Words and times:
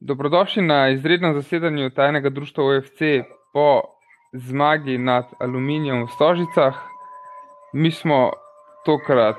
Dobrodošli 0.00 0.62
na 0.62 0.88
izrednem 0.88 1.34
zasedanju 1.34 1.90
tajnega 1.90 2.30
društva 2.30 2.64
OFC 2.64 3.00
po 3.52 3.80
zmagi 4.32 4.98
nad 4.98 5.24
Aluminijem 5.40 6.02
v 6.02 6.08
Stožicah. 6.14 6.74
Mi 7.72 7.90
smo 7.90 8.30
tokrat 8.86 9.36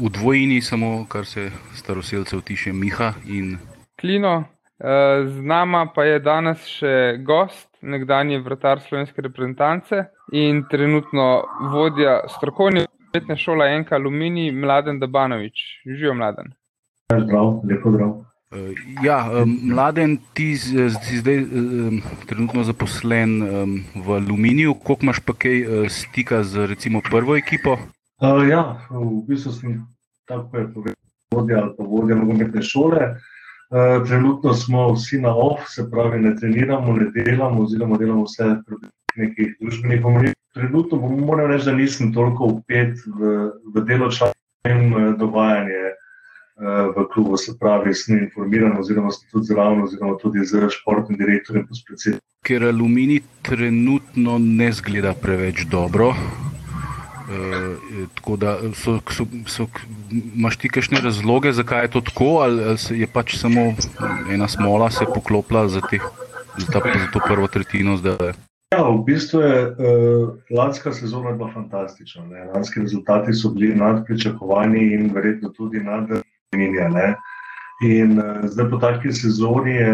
v 0.00 0.10
dvojini, 0.10 0.60
samo 0.60 1.06
kar 1.08 1.24
se 1.24 1.50
staroseljcev 1.74 2.40
tiče, 2.40 2.72
Miha 2.72 3.12
in 3.26 3.58
Klino. 4.00 4.44
Z 5.26 5.42
nama 5.42 5.86
pa 5.94 6.04
je 6.04 6.18
danes 6.20 6.66
še 6.68 7.16
gost, 7.24 7.68
nekdanji 7.80 8.36
vrtar 8.44 8.80
slovenske 8.84 9.22
reprezentance 9.22 10.04
in 10.32 10.66
trenutno 10.70 11.42
vodja 11.72 12.20
strokovne 12.28 12.84
umetne 13.08 13.36
šole 13.36 13.72
Enka 13.78 13.96
Aluminij, 13.96 14.52
Mladen 14.52 15.00
Dabanovič. 15.00 15.64
Živijo, 15.86 16.14
Mladen. 16.14 16.52
Zdrav, 17.08 17.62
lepo 17.64 17.90
zdrav. 17.96 18.35
Ja, 19.02 19.26
mladen, 19.46 20.18
ti 20.34 20.54
si 20.56 21.18
zdaj 21.18 21.44
trenutno 22.26 22.62
zaposlen 22.64 23.42
v 23.94 24.12
Aluminiju. 24.12 24.74
Koliko 24.74 25.02
imaš 25.02 25.20
pa 25.20 25.34
kaj 25.34 25.88
stika 25.90 26.42
z 26.46 26.66
recimo 26.66 27.02
prvo 27.10 27.36
ekipo? 27.36 27.78
Uh, 28.16 28.48
ja, 28.48 28.80
v 28.90 29.26
bistvu 29.28 29.52
sem 29.52 29.72
tako 30.24 30.56
je 30.56 30.68
povedal, 30.72 30.94
vodja 31.34 31.56
ali 31.60 31.72
pa 31.76 31.84
vodja 31.84 32.16
nogometne 32.16 32.62
šole. 32.62 33.10
Uh, 33.68 34.06
trenutno 34.08 34.54
smo 34.54 34.92
vsi 34.94 35.20
na 35.20 35.34
off, 35.36 35.68
se 35.68 35.84
pravi, 35.90 36.22
ne 36.24 36.32
treniramo, 36.36 36.96
ne 36.96 37.10
delamo, 37.12 37.66
oziroma 37.66 37.98
delamo 38.00 38.24
vse 38.24 38.62
prek 38.64 38.88
nekih 39.16 39.56
družbenih 39.60 40.04
omrežij. 40.04 40.34
Trenutno 40.54 40.96
moram 41.26 41.50
reči, 41.50 41.68
da 41.68 41.74
nisem 41.76 42.14
toliko 42.14 42.44
upet 42.56 42.96
v, 43.04 43.50
v 43.74 43.84
delo 43.84 44.08
in 44.64 44.94
dogajanje 45.18 45.82
uh, 45.82 45.85
v 46.96 47.04
klubu, 47.12 47.36
se 47.36 47.52
pravi, 47.60 47.94
sem 47.94 48.18
informiran, 48.18 48.78
oziroma 48.80 49.10
sem 49.12 49.28
tudi 49.32 49.52
zraven, 49.52 49.82
oziroma 49.84 50.16
tudi 50.16 50.44
z 50.44 50.70
športnim 50.72 51.18
direktorjem, 51.18 51.66
predsednikom. 51.68 52.24
Ker 52.46 52.64
Alumini 52.64 53.20
trenutno 53.42 54.38
ne 54.38 54.72
zgleda 54.72 55.12
preveč 55.14 55.66
dobro. 55.68 56.14
Uh, 57.26 58.06
tako 58.14 58.36
da 58.36 58.58
so, 58.74 59.00
so, 59.10 59.26
so, 59.50 59.66
imaš 60.34 60.56
ti 60.56 60.68
kakšne 60.70 61.00
razloge, 61.02 61.52
zakaj 61.52 61.84
je 61.84 61.90
to 61.90 62.00
tako, 62.00 62.38
ali, 62.46 62.64
ali 62.64 63.00
je 63.00 63.06
pač 63.06 63.34
samo 63.36 63.74
ena 64.30 64.48
smola 64.48 64.90
se 64.90 65.04
poklopila 65.14 65.66
za, 65.68 65.80
te, 65.90 65.98
za, 66.56 66.66
ta, 66.72 66.80
za 66.86 67.08
to 67.12 67.20
prvo 67.26 67.48
tretjino? 67.50 67.96
Zdaj. 67.96 68.32
Ja, 68.74 68.86
v 68.86 69.02
bistvu 69.06 69.40
je 69.42 69.58
uh, 69.66 69.74
lanska 70.50 70.92
sezona 70.92 71.32
bila 71.32 71.50
fantastična. 71.54 72.24
Ne? 72.26 72.44
Lanski 72.54 72.80
rezultati 72.80 73.34
so 73.34 73.50
bili 73.50 73.74
nad 73.74 74.06
pričakovanji 74.06 74.94
in 74.94 75.10
verjetno 75.14 75.48
tudi 75.48 75.82
nad 75.82 76.08
minjami. 76.54 77.14
In 77.84 78.18
uh, 78.18 78.46
zdaj 78.48 78.70
po 78.70 78.78
taki 78.80 79.12
sezoni 79.12 79.74
je 79.74 79.92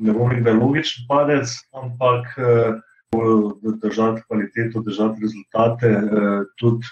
ne 0.00 0.12
bom 0.12 0.28
rekel, 0.28 0.44
da 0.44 0.50
je 0.50 0.60
logičen 0.60 1.08
padec, 1.08 1.56
ampak. 1.72 2.34
Uh, 2.36 2.76
držati 3.82 4.22
kvaliteto, 4.28 4.80
držati 4.80 5.20
rezultate, 5.20 6.02
tudi 6.56 6.86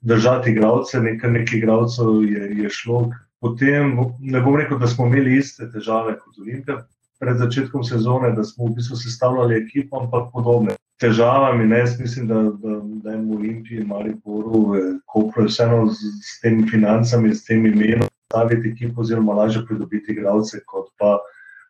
držati 0.00 0.50
igralce. 0.50 1.00
Nekaj 1.00 1.30
nekaj 1.30 1.58
igralcev 1.58 2.22
je, 2.22 2.62
je 2.62 2.70
šlo. 2.70 3.10
Potem 3.40 3.98
ne 4.20 4.40
bom 4.40 4.56
rekel, 4.56 4.78
da 4.78 4.86
smo 4.86 5.06
imeli 5.06 5.36
iste 5.36 5.70
težave 5.70 6.18
kot 6.18 6.38
Olimpija 6.38 6.86
pred 7.20 7.36
začetkom 7.36 7.84
sezone, 7.84 8.32
da 8.32 8.44
smo 8.44 8.66
v 8.66 8.74
bistvu 8.76 8.96
sestavljali 8.96 9.56
ekipo, 9.56 10.00
ampak 10.00 10.32
podobne. 10.32 10.76
Težavami, 11.00 11.66
ne, 11.66 11.78
jaz 11.78 12.00
mislim, 12.00 12.26
da, 12.28 12.42
da, 12.42 12.80
da 13.04 13.10
je 13.10 13.16
v 13.16 13.36
Olimpiji, 13.36 13.86
ali 13.90 14.14
Boru, 14.24 14.76
Kopro, 15.06 15.44
vseeno 15.44 15.86
z, 15.86 16.12
z 16.24 16.40
temi 16.42 16.68
financami, 16.70 17.34
s 17.34 17.44
tem 17.44 17.66
imenom, 17.66 18.08
staviti 18.26 18.72
ekipo, 18.74 19.00
oziroma 19.00 19.34
lažje 19.34 19.64
pridobiti 19.66 20.12
igralce 20.12 20.60
kot 20.66 20.90
pa 20.98 21.18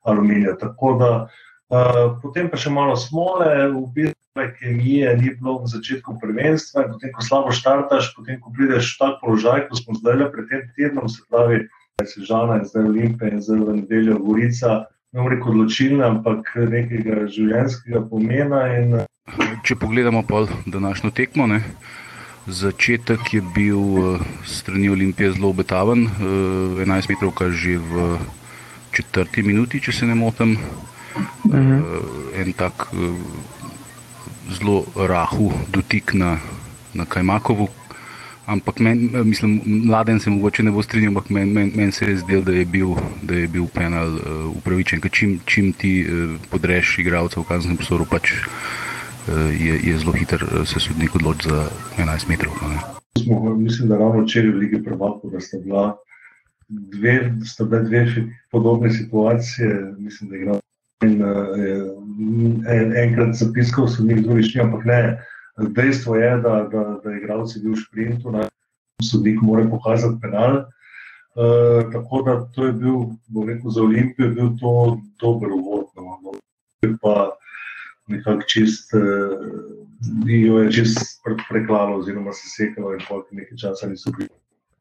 Aluminija. 0.07 0.57
Tako 0.61 0.97
da 1.01 1.11
Uh, 1.67 2.15
potem 2.23 2.47
pa 2.47 2.55
še 2.55 2.71
malo 2.71 2.95
smole, 2.95 3.47
v 3.75 3.81
bistvu 3.91 4.45
kemije 4.55 5.17
ni 5.19 5.33
bilo 5.35 5.57
v 5.65 5.71
začetku 5.73 6.15
prvenstva, 6.23 6.85
in 6.87 6.93
potem, 6.95 7.11
ko 7.11 7.27
slabo 7.27 7.51
štartaš, 7.51 8.13
potem, 8.15 8.39
ko 8.39 8.55
prideš 8.55 8.95
v 8.95 8.99
tak 9.01 9.17
položaj, 9.19 9.67
kot 9.67 9.83
smo 9.83 9.99
zdaj 9.99 10.15
le 10.21 10.29
pred 10.31 10.47
tem 10.47 10.63
tednom, 10.79 11.11
se 11.11 11.27
pravi, 11.27 11.67
da 11.99 12.07
se 12.07 12.23
žana 12.23 12.61
in 12.63 12.71
zdaj 12.71 12.87
Olimpija 12.87 13.35
in 13.35 13.43
zdaj 13.43 13.59
v 13.67 13.77
nedeljo 13.83 14.21
Gorica, 14.23 14.87
ne 15.11 15.19
bom 15.19 15.31
rekel 15.33 15.57
odločilna, 15.57 16.05
ampak 16.07 16.55
nekega 16.55 17.27
življenjskega 17.35 18.05
pomena. 18.15 18.63
In... 18.79 19.03
Če 19.67 19.75
pogledamo 19.75 20.23
pa 20.23 20.47
današnjo 20.71 21.11
tekmo, 21.19 21.51
ne? 21.51 21.65
Začetek 22.47 23.35
je 23.35 23.43
bil 23.55 23.81
strani 24.47 24.91
Olimpije 24.91 25.33
zelo 25.33 25.51
obetaven, 25.51 26.09
11 26.19 27.11
metrov, 27.11 27.35
kar 27.35 27.51
že 27.51 27.79
v 27.79 28.19
četrti 28.95 29.43
minuti, 29.43 29.81
če 29.81 29.93
se 29.93 30.07
ne 30.07 30.15
motim. 30.15 30.57
Uh 31.17 31.55
-huh. 31.55 31.81
uh, 31.81 32.41
en 32.41 32.53
tak 32.53 32.93
zelo 34.51 34.85
rahu 34.97 35.53
dotik 35.69 36.15
na, 36.15 36.39
na 36.95 37.05
Kajmakovu. 37.05 37.69
Ampak 38.47 38.79
men, 38.79 39.11
mislim, 39.25 39.61
mladen 39.65 40.21
se 40.21 40.31
mogoče 40.31 40.63
ne 40.63 40.71
bo 40.71 40.83
strinjal, 40.83 41.09
ampak 41.09 41.31
meni 41.31 41.53
men, 41.53 41.73
men 41.75 41.93
se 41.93 42.05
je 42.05 42.17
zdelo, 42.17 42.43
da 42.43 42.53
je 42.53 42.65
bil, 42.65 42.95
da 43.23 43.35
je 43.35 43.49
bil 43.49 43.67
penal 43.67 44.15
uh, 44.15 44.57
upravičen. 44.57 45.01
Ker 45.01 45.11
čim, 45.11 45.41
čim 45.45 45.73
ti 45.73 46.07
uh, 46.07 46.41
podreš 46.51 46.99
igralca 46.99 47.41
v 47.41 47.45
kazenskem 47.45 47.77
prostoru, 47.77 48.05
pač 48.05 48.33
uh, 48.33 48.86
je, 49.35 49.81
je 49.83 49.99
zelo 49.99 50.13
hiter 50.13 50.45
uh, 50.45 50.67
se 50.67 50.81
sodnik 50.81 51.15
odločil 51.15 51.51
za 51.51 51.69
11 51.99 52.29
metrov. 52.29 52.53
Smo, 53.25 53.55
mislim, 53.57 53.89
da 53.89 53.99
ravno 53.99 54.23
včeraj 54.23 54.51
v 54.51 54.57
Ligi 54.57 54.83
Prvakov, 54.85 55.31
da 55.31 55.41
sta 55.41 55.59
bila 55.65 55.97
dve, 56.69 57.33
sta 57.47 57.65
bile 57.65 57.83
dve 57.83 58.07
podobne 58.51 58.91
situacije. 58.91 59.95
Mislim, 59.99 60.31
da 60.31 60.37
je 60.37 60.43
igral 60.43 60.61
in 61.05 61.23
uh, 61.23 61.31
en, 62.69 62.97
enkrat 62.97 63.35
zapiskal, 63.35 63.89
so 63.89 64.03
njih 64.03 64.23
drugič, 64.23 64.57
ampak 64.57 64.85
ne. 64.85 65.01
Dejstvo 65.57 66.17
je, 66.17 66.31
da, 66.37 66.69
da, 66.73 67.01
da 67.05 67.11
je 67.11 67.19
igralec 67.19 67.57
bil 67.63 67.73
v 67.73 67.81
sprintu, 67.81 68.31
da 68.31 68.49
sodnik 69.03 69.41
mora 69.43 69.65
pokazati 69.71 70.21
penal. 70.23 70.65
Uh, 71.37 71.93
tako 71.93 72.23
da 72.23 72.45
to 72.55 72.67
je 72.67 72.73
bil, 72.73 72.95
bom 73.29 73.49
rekel, 73.49 73.71
za 73.71 73.83
Olimpijo 73.83 74.29
bil 74.29 74.53
to 74.61 75.01
dober 75.21 75.53
uvod. 75.53 75.87
No. 75.97 76.33
Pa 77.03 77.31
nekako 78.07 78.43
čist, 78.47 78.95
uh, 78.95 79.35
jo 80.27 80.59
je 80.59 80.73
čist 80.73 81.23
preklalo, 81.49 81.99
oziroma 81.99 82.33
se 82.33 82.49
sekalo 82.49 82.93
in 82.95 83.01
pa 83.09 83.23
nekaj 83.31 83.59
časa 83.59 83.89
niso 83.91 84.13
bili. 84.19 84.29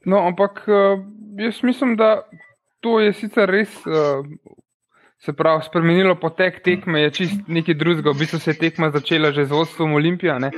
No, 0.05 0.21
ampak 0.27 0.65
jaz 1.37 1.63
mislim, 1.63 1.95
da 1.95 2.21
to 2.79 2.99
je 2.99 3.13
sicer 3.13 3.49
res 3.49 3.73
uh, 3.85 4.25
Se 5.25 5.33
pravi, 5.33 5.63
spremenilo 5.65 6.15
potek 6.21 6.59
tekme 6.63 7.01
je 7.01 7.11
čist 7.11 7.47
nekaj 7.47 7.77
drugega. 7.79 8.11
V 8.13 8.19
bistvu 8.19 8.39
se 8.39 8.51
je 8.51 8.59
tekma 8.59 8.91
začela 8.93 9.31
že 9.31 9.45
z 9.45 9.57
vodstvom 9.57 9.95
Olimpija. 9.97 10.37
Ne? 10.39 10.51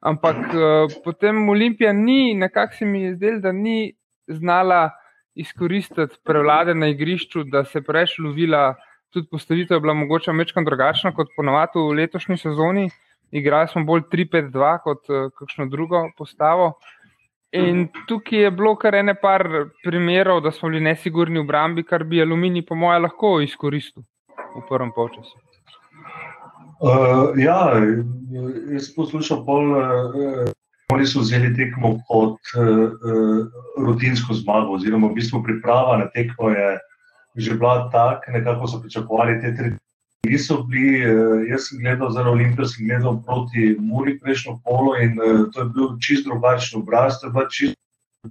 Ampak 0.00 0.38
uh, 0.54 0.94
potem 1.04 1.48
Olimpija 1.48 1.92
ni, 1.92 2.34
nekako 2.34 2.74
se 2.78 2.84
mi 2.86 3.02
je 3.02 3.14
zdelo, 3.16 3.40
da 3.40 3.52
ni 3.52 3.92
znala 4.28 4.90
izkoristiti 5.34 6.16
prevlade 6.24 6.74
na 6.74 6.88
igrišču, 6.88 7.44
da 7.44 7.64
se 7.64 7.82
preveč 7.82 8.18
lovila. 8.18 8.76
Tudi 9.12 9.28
postavitev 9.30 9.76
je 9.76 9.80
bila 9.80 9.94
mogoče 9.94 10.32
mečkam 10.32 10.64
drugačna 10.64 11.14
kot 11.16 11.30
ponovadi 11.36 11.80
v 11.80 11.96
letošnji 12.02 12.36
sezoni. 12.36 12.88
Igrali 13.30 13.68
smo 13.68 13.84
bolj 13.84 14.02
3-5-2 14.12 14.78
kot 14.84 15.08
uh, 15.08 15.30
kakšno 15.38 15.66
drugo 15.66 16.08
postavo. 16.18 16.72
In 17.52 17.86
tukaj 18.08 18.42
je 18.44 18.50
bilo 18.50 18.74
kar 18.76 18.94
ene 18.94 19.14
par 19.16 19.46
primerov, 19.84 20.42
da 20.44 20.52
smo 20.52 20.68
bili 20.68 20.84
nesigurni 20.84 21.40
v 21.40 21.46
obrambi, 21.46 21.82
kar 21.82 22.04
bi 22.04 22.20
aluminij, 22.20 22.66
po 22.68 22.76
mojem, 22.76 23.06
lahko 23.06 23.38
izkoristil 23.40 24.04
v 24.56 24.64
prvem 24.68 24.92
polčasu. 24.92 25.40
Uh, 26.78 27.32
ja, 27.40 27.72
jaz 28.72 28.92
poslušam 28.96 29.44
bolj. 29.44 29.72
Uh, 29.72 30.52
oni 30.92 31.06
so 31.06 31.20
vzeli 31.20 31.50
tekmo 31.56 31.98
kot 32.08 32.52
uh, 32.56 32.92
rutinsko 33.84 34.34
zmago, 34.34 34.76
oziroma 34.76 35.08
v 35.08 35.18
bistvu 35.20 35.42
priprava 35.44 35.98
na 36.00 36.06
tekmo 36.14 36.48
je 36.52 36.68
že 37.38 37.54
bila 37.54 37.90
tako, 37.90 38.32
nekako 38.32 38.66
so 38.66 38.80
pričakovali 38.82 39.40
te 39.40 39.54
tri 39.56 39.72
niso 40.26 40.62
bili, 40.62 41.00
jaz 41.48 41.68
sem 41.68 41.78
gledal 41.78 42.10
za 42.10 42.24
Olimpijo, 42.26 42.66
sem 42.66 42.86
gledal 42.86 43.20
proti 43.22 43.76
Muri 43.80 44.18
prejšnjo 44.18 44.58
polo 44.64 44.96
in 44.98 45.16
to 45.54 45.60
je 45.60 45.68
bil 45.74 45.94
čist 46.02 46.26
drugačen 46.26 46.82
obraz, 46.82 47.20
to 47.20 47.26
je 47.26 47.32
bila 47.32 47.48
čist 47.48 47.78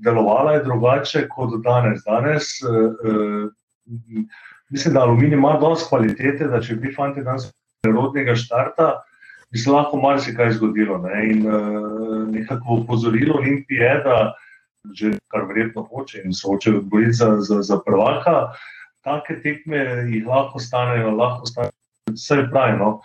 delovala 0.03 0.53
je 0.53 0.63
drugače 0.63 1.27
kot 1.29 1.63
danes. 1.63 2.03
Danes 2.05 2.43
mislim, 4.69 4.93
da 4.93 5.01
aluminij 5.01 5.37
ima 5.37 5.57
dosti 5.61 5.89
kvalitete, 5.89 6.47
da 6.47 6.61
če 6.61 6.75
bi 6.75 6.93
fanti 6.93 7.23
danes 7.23 7.47
nerodnega 7.85 8.35
štarta, 8.35 8.91
bi 9.51 9.59
se 9.59 9.71
lahko 9.71 9.97
marsikaj 10.01 10.51
zgodilo. 10.59 10.97
Ne? 10.97 11.23
In 11.31 11.45
nekako 12.31 12.81
upozorilo 12.83 13.39
Olimpije 13.39 13.85
je, 13.85 14.01
da 14.03 14.33
že 14.95 15.09
kar 15.27 15.43
verjetno 15.47 15.81
hoče 15.83 16.21
in 16.23 16.33
se 16.33 16.47
hoče 16.47 16.71
boriti 16.81 17.13
za, 17.13 17.35
za, 17.39 17.61
za 17.61 17.79
prvaka, 17.85 18.51
take 19.07 19.39
tekme 19.43 19.83
jih 20.11 20.27
lahko 20.27 20.59
stanejo, 20.59 21.15
lahko 21.15 21.49
stanejo. 21.49 21.75
Vse 22.11 22.43
pravi. 22.51 22.77
No. 22.79 22.99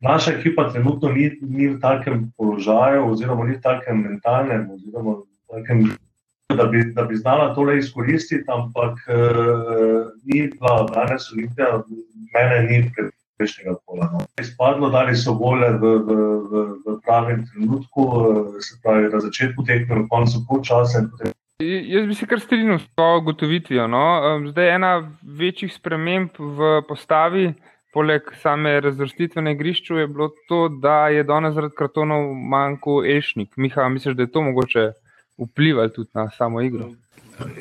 Naša 0.00 0.36
ekipa 0.38 0.68
trenutno 0.72 1.10
ni, 1.10 1.30
ni 1.42 1.68
v 1.68 1.78
takem 1.82 2.28
položaju, 2.38 3.08
oziroma 3.12 3.46
ni 3.48 3.56
v 3.56 3.62
takem 3.62 4.04
mentalnem, 4.06 4.68
oziroma 4.70 5.16
takem 5.50 5.88
da 6.54 6.64
bi, 6.64 6.84
da 6.94 7.04
bi 7.04 7.16
znala 7.16 7.54
tole 7.54 7.78
izkoristiti, 7.78 8.44
ampak 8.48 8.92
uh, 9.08 10.06
ni 10.24 10.46
bila 10.48 10.86
danes 10.94 11.32
Olimpija, 11.32 11.82
mene 12.34 12.62
ni 12.70 12.78
prejšnjega 13.38 13.74
kola. 13.84 14.10
No. 14.12 14.20
Izpadlo, 14.40 14.90
da 14.90 15.02
so 15.14 15.34
vole 15.38 15.70
v, 15.70 15.92
v, 16.06 16.14
v, 16.50 16.64
v 16.86 16.96
pravem 17.04 17.44
trenutku, 17.52 18.06
se 18.60 18.78
pravi 18.82 19.10
na 19.12 19.20
začetku 19.20 19.64
tekme, 19.64 20.02
v 20.02 20.08
koncu 20.08 20.42
polčasa. 20.48 21.04
Jaz 21.58 22.04
bi 22.06 22.14
se 22.14 22.26
kar 22.30 22.38
strinjal 22.40 22.78
s 22.78 22.84
to 22.94 23.04
ugotovitvijo. 23.18 23.88
No. 23.90 24.02
Zdaj 24.50 24.74
ena 24.74 24.90
večjih 25.22 25.72
sprememb 25.74 26.38
v 26.38 26.68
postavi. 26.88 27.48
Poleg 27.92 28.22
same 28.42 28.76
razvrstitve 28.80 29.42
na 29.42 29.50
igrišču 29.56 29.96
je 29.98 30.06
bilo 30.06 30.28
to, 30.48 30.68
da 30.68 31.08
je 31.08 31.24
danes 31.26 31.54
zaradi 31.54 31.74
kartonov 31.74 32.30
manjko 32.52 33.00
Elšnik. 33.14 33.56
Miha, 33.56 33.88
misliš, 33.88 34.14
da 34.14 34.22
je 34.22 34.30
to 34.30 34.42
mogoče 34.42 34.86
vplivalo 35.38 35.88
tudi 35.88 36.10
na 36.14 36.30
samo 36.30 36.60
igro? 36.62 36.92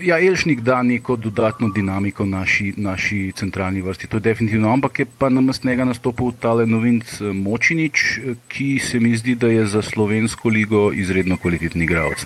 Ja, 0.01 0.19
Elšnik 0.19 0.61
da 0.61 0.83
neko 0.83 1.15
dodatno 1.15 1.69
dinamiko 1.73 2.25
naši, 2.25 2.73
naši 2.77 3.31
centralni 3.35 3.81
vrsti, 3.81 4.07
to 4.07 4.17
je 4.17 4.29
definitivno. 4.29 4.73
Ampak 4.73 4.99
je 4.99 5.05
pa 5.17 5.29
na 5.29 5.41
mestnega 5.41 5.85
nastopil 5.85 6.35
tale 6.41 6.65
novinc 6.65 7.21
eh, 7.21 7.33
Močinič, 7.33 8.03
eh, 8.17 8.35
ki 8.47 8.75
se 8.79 8.99
mi 8.99 9.15
zdi, 9.17 9.35
da 9.35 9.47
je 9.47 9.65
za 9.65 9.81
slovensko 9.81 10.49
ligo 10.49 10.91
izredno 10.93 11.37
kvalitetni 11.37 11.89
igralec. 11.89 12.25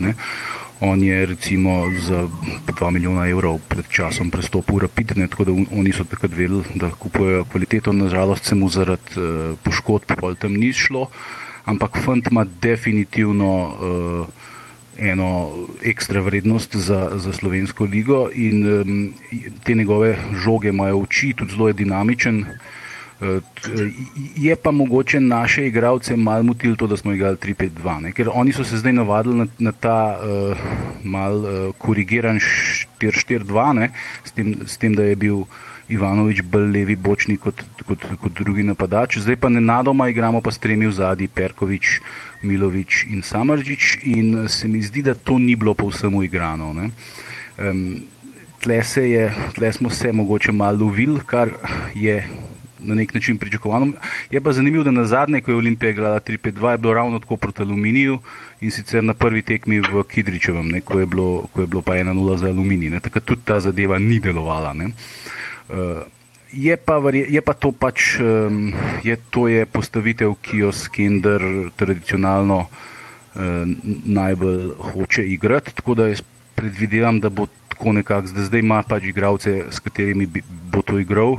On 0.82 1.04
je 1.04 1.26
recimo 1.26 1.92
za 2.00 2.28
2 2.68 2.90
milijona 2.92 3.28
evrov 3.30 3.60
pred 3.70 3.86
časom 3.90 4.32
prestopil 4.32 4.80
Rapidne, 4.80 5.28
tako 5.28 5.46
da 5.46 5.52
oni 5.52 5.94
so 5.94 6.04
takrat 6.04 6.32
vedeli, 6.34 6.64
da 6.76 6.90
kupujejo 6.90 7.46
kvaliteto. 7.46 7.94
Nažalost 7.94 8.46
se 8.50 8.56
mu 8.56 8.70
zaradi 8.70 9.14
uh, 9.18 9.58
poškodb 9.64 10.10
pol 10.18 10.36
tam 10.36 10.58
ni 10.58 10.74
šlo, 10.74 11.06
ampak 11.66 12.02
fant 12.02 12.32
ima 12.32 12.46
definitivno 12.62 13.52
uh, 13.70 14.26
eno 14.98 15.54
ekstra 15.84 16.22
vrednost 16.22 16.76
za, 16.76 17.12
za 17.14 17.34
slovensko 17.34 17.86
ligo 17.86 18.30
in 18.34 18.82
um, 18.82 19.14
te 19.64 19.74
njegove 19.74 20.18
žoge 20.44 20.70
imajo 20.70 21.06
oči, 21.06 21.34
tudi 21.38 21.54
zelo 21.54 21.68
je 21.68 21.74
dinamičen. 21.74 22.46
Je 24.36 24.56
pa 24.56 24.72
mogoče 24.72 25.20
naše 25.20 25.68
igralce 25.68 26.16
malo 26.16 26.44
motil 26.44 26.76
to, 26.76 26.88
da 26.88 26.98
smo 26.98 27.14
igrali 27.14 27.38
3-5-2, 27.38 28.14
ker 28.14 28.30
oni 28.34 28.54
so 28.54 28.64
se 28.64 28.78
zdaj 28.78 28.94
navadili 28.94 29.36
na, 29.36 29.48
na 29.60 29.72
ta 29.72 30.18
uh, 30.18 30.58
mal 31.04 31.38
uh, 31.38 31.76
korigiran 31.78 32.40
4-4-2, 33.02 33.90
s, 34.26 34.34
s 34.72 34.78
tem, 34.78 34.96
da 34.96 35.04
je 35.04 35.16
bil 35.16 35.44
Ivanovič 35.92 36.42
bolj 36.42 36.72
levi 36.72 36.96
bočni 36.96 37.38
kot, 37.38 37.62
kot, 37.86 38.06
kot 38.22 38.32
drugi 38.40 38.64
napadač. 38.64 39.18
Zdaj 39.20 39.36
pa 39.36 39.50
ne 39.50 39.62
nadoma 39.62 40.08
igramo 40.10 40.42
pa 40.42 40.52
s 40.52 40.58
tremi 40.58 40.88
v 40.88 40.96
zadnji, 40.96 41.28
Perkovič, 41.28 42.00
Milovič 42.42 43.06
in 43.12 43.22
Samržič 43.22 43.98
in 44.04 44.48
se 44.48 44.68
mi 44.68 44.82
zdi, 44.82 45.04
da 45.04 45.14
to 45.14 45.38
ni 45.38 45.56
bilo 45.56 45.74
povsem 45.74 46.16
uigrano. 46.16 46.72
Um, 46.72 48.02
tle, 48.64 48.80
je, 48.96 49.34
tle 49.54 49.74
smo 49.74 49.90
se 49.90 50.12
mogoče 50.12 50.52
malo 50.52 50.86
lovili, 50.86 51.20
kar 51.26 51.52
je 51.94 52.24
na 52.84 52.96
nek 52.96 53.14
način 53.14 53.38
pričakovano. 53.38 53.94
Je 54.32 54.42
pa 54.42 54.54
zanimivo, 54.54 54.84
da 54.84 54.92
na 54.92 55.06
zadnje, 55.06 55.42
ko 55.42 55.52
je 55.52 55.58
Olimpija 55.58 55.90
igrala 55.90 56.20
3-5-2, 56.20 56.72
je 56.72 56.78
bilo 56.78 56.94
ravno 56.94 57.20
tako 57.20 57.38
proti 57.38 57.62
Aluminiju 57.62 58.20
in 58.62 58.72
sicer 58.72 59.04
na 59.04 59.14
prvi 59.14 59.42
tekmi 59.42 59.80
v 59.80 60.04
Kidričevem, 60.04 60.68
ne, 60.68 60.82
ko, 60.82 61.00
je 61.00 61.06
bilo, 61.06 61.48
ko 61.54 61.62
je 61.62 61.68
bilo 61.68 61.82
pa 61.82 61.94
1-0 61.94 62.38
za 62.38 62.48
Aluminij. 62.48 63.00
Tako 63.00 63.20
da 63.20 63.26
tudi 63.26 63.42
ta 63.46 63.60
zadeva 63.60 64.00
ni 64.00 64.20
delovala. 64.20 64.76
Uh, 64.76 66.02
je, 66.52 66.78
pa, 66.78 67.00
je 67.14 67.42
pa 67.42 67.54
to 67.54 67.72
pač 67.72 68.20
um, 68.20 68.74
je, 69.04 69.18
to 69.30 69.48
je 69.48 69.66
postavitev, 69.66 70.36
ki 70.42 70.58
jo 70.58 70.72
Skender 70.72 71.42
tradicionalno 71.76 72.60
uh, 72.60 73.42
najbolj 74.06 74.70
hoče 74.94 75.26
igrati. 75.26 75.76
Tako 75.76 75.96
da 75.96 76.08
jaz 76.08 76.22
predvidevam, 76.56 77.20
da 77.20 77.30
bo 77.30 77.48
tako 77.68 77.94
nekako 77.94 78.28
zdaj, 78.28 78.44
zdaj 78.44 78.60
ima 78.60 78.84
pač 78.84 79.04
igralce, 79.10 79.64
s 79.72 79.80
katerimi 79.80 80.26
bi, 80.26 80.44
bo 80.72 80.82
to 80.82 81.00
igral. 81.00 81.38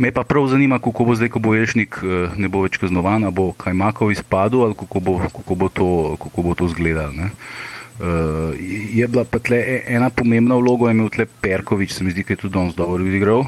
Me 0.00 0.08
pa 0.12 0.22
prav 0.24 0.46
zanima, 0.48 0.78
kako 0.78 1.04
bo 1.04 1.14
zdaj, 1.14 1.28
ko 1.28 1.38
bo 1.44 1.50
Elšnik 1.54 1.98
eh, 2.00 2.36
ne 2.40 2.48
bo 2.48 2.62
več 2.64 2.78
kaznovan, 2.80 3.26
bo 3.36 3.50
kaj 3.52 3.74
makov 3.76 4.14
izpadel 4.14 4.64
ali 4.64 4.76
kako 4.78 5.02
bo, 5.04 5.18
kako 5.28 5.56
bo 5.60 5.68
to, 5.68 5.88
to 6.56 6.68
izgledalo. 6.70 7.28
Uh, 8.00 8.56
je 8.96 9.04
bila 9.12 9.26
pa 9.28 9.36
tle 9.44 9.58
e, 9.60 9.74
ena 9.92 10.08
pomembna 10.08 10.56
vloga, 10.56 10.88
je 10.88 10.96
imel 10.96 11.10
tle 11.12 11.26
Perkovič, 11.44 11.92
se 11.92 12.04
mi 12.04 12.14
zdi, 12.14 12.24
da 12.24 12.32
je 12.32 12.40
tudi 12.40 12.54
danes 12.54 12.74
dobro 12.78 13.04
igral. 13.04 13.44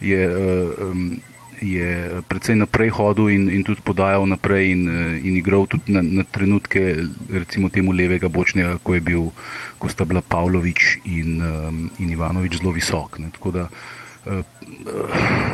Je, 0.00 0.24
uh, 0.24 0.88
um, 0.88 1.20
je 1.60 2.22
predvsej 2.32 2.56
naprej 2.56 2.88
hodil 2.96 3.28
in, 3.28 3.50
in 3.52 3.60
tudi 3.60 3.84
podajal 3.84 4.24
naprej 4.26 4.72
in, 4.72 4.88
in 5.20 5.36
igral 5.36 5.68
tudi 5.68 5.92
na, 5.92 6.00
na 6.00 6.24
trenutke, 6.24 6.96
recimo 7.28 7.68
temu 7.68 7.92
levega 7.92 8.32
bočnega, 8.32 8.78
ko, 8.80 8.96
bil, 9.04 9.28
ko 9.76 9.92
sta 9.92 10.08
bila 10.08 10.24
Pavlović 10.24 11.04
in, 11.04 11.42
um, 11.44 11.90
in 12.00 12.16
Ivanovič 12.16 12.62
zelo 12.62 12.72
visok. 12.72 13.20
Ne, 13.20 13.28
tako 13.36 13.52
da 13.52 13.68
uh, 13.68 14.00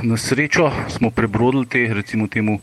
na 0.03 0.17
srečo 0.17 0.71
smo 0.89 1.11
prebrodili 1.11 1.67
te, 1.67 1.87
recimo, 1.95 2.29
temu 2.29 2.59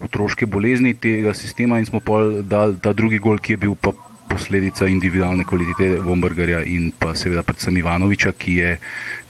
otroške 0.00 0.46
bolezni 0.46 0.94
tega 0.94 1.34
sistema 1.34 1.78
in 1.78 1.86
smo 1.86 2.00
dali 2.42 2.78
ta 2.82 2.92
drugi 2.92 3.18
gol, 3.18 3.38
ki 3.38 3.52
je 3.52 3.56
bil 3.56 3.74
pa 3.74 3.92
posledica 4.28 4.86
individualne 4.86 5.44
kvalitete 5.44 6.02
Vombergarja 6.04 6.60
in 6.62 6.92
pa 6.98 7.14
seveda 7.16 7.42
predvsem 7.42 7.76
Ivanoviča, 7.76 8.32
ki 8.32 8.54
je 8.54 8.76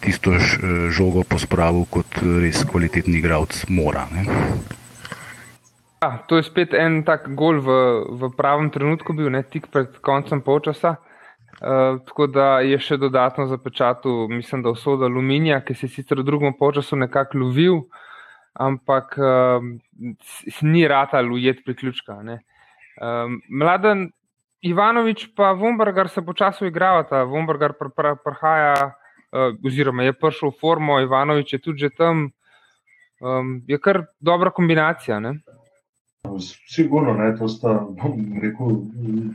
tisto 0.02 0.34
žogo 0.90 1.22
pospravil 1.24 1.86
kot 1.90 2.20
res 2.42 2.64
kvalitetni 2.66 3.18
igralec 3.22 3.62
mora. 3.68 4.08
Ne. 4.12 4.26
Ja, 6.02 6.18
to 6.30 6.38
je 6.38 6.46
spet 6.46 6.74
en 6.78 7.02
tak 7.06 7.30
gol 7.34 7.62
v, 7.62 7.78
v 8.20 8.30
pravem 8.36 8.70
trenutku 8.70 9.16
bil, 9.18 9.30
ne, 9.34 9.42
tik 9.42 9.70
pred 9.72 9.98
koncem 10.02 10.42
polčasa. 10.42 10.98
Uh, 11.58 11.98
tako 12.06 12.28
da 12.30 12.60
je 12.62 12.78
še 12.78 12.96
dodatno 13.02 13.48
zapečatil, 13.50 14.28
mislim, 14.30 14.62
da 14.62 14.70
vso 14.70 14.92
aluminija, 15.02 15.58
ki 15.66 15.74
se 15.74 15.88
je 15.88 15.90
sicer 15.96 16.20
v 16.20 16.24
drugem 16.24 16.54
času 16.74 16.96
nekako 16.96 17.38
lovil, 17.38 17.80
ampak 18.54 19.16
uh, 19.18 19.64
ni 20.62 20.86
rata 20.86 21.20
lujet 21.20 21.64
priključka. 21.64 22.14
Um, 22.14 23.42
mladen 23.48 24.12
Ivanovič 24.62 25.34
pa 25.34 25.52
Vombergar 25.52 26.08
se 26.08 26.22
počasi 26.22 26.66
igrava, 26.66 27.24
Vombergar 27.24 27.72
pr 27.72 27.90
pr 27.90 28.14
prihaja, 28.24 28.94
uh, 29.32 29.54
oziroma 29.66 30.02
je 30.02 30.12
prišel 30.12 30.50
v 30.50 30.58
formo, 30.60 31.00
Ivanovič 31.00 31.52
je 31.52 31.58
tudi 31.58 31.78
že 31.78 31.90
tam. 31.90 32.30
Um, 33.20 33.64
je 33.66 33.78
kar 33.78 34.04
dobra 34.20 34.50
kombinacija. 34.50 35.18
Ne? 35.18 35.40
Sigurno, 36.68 37.14
ne, 37.16 37.32
to 37.38 37.48
sta 37.48 37.80
rekel, 38.42 38.82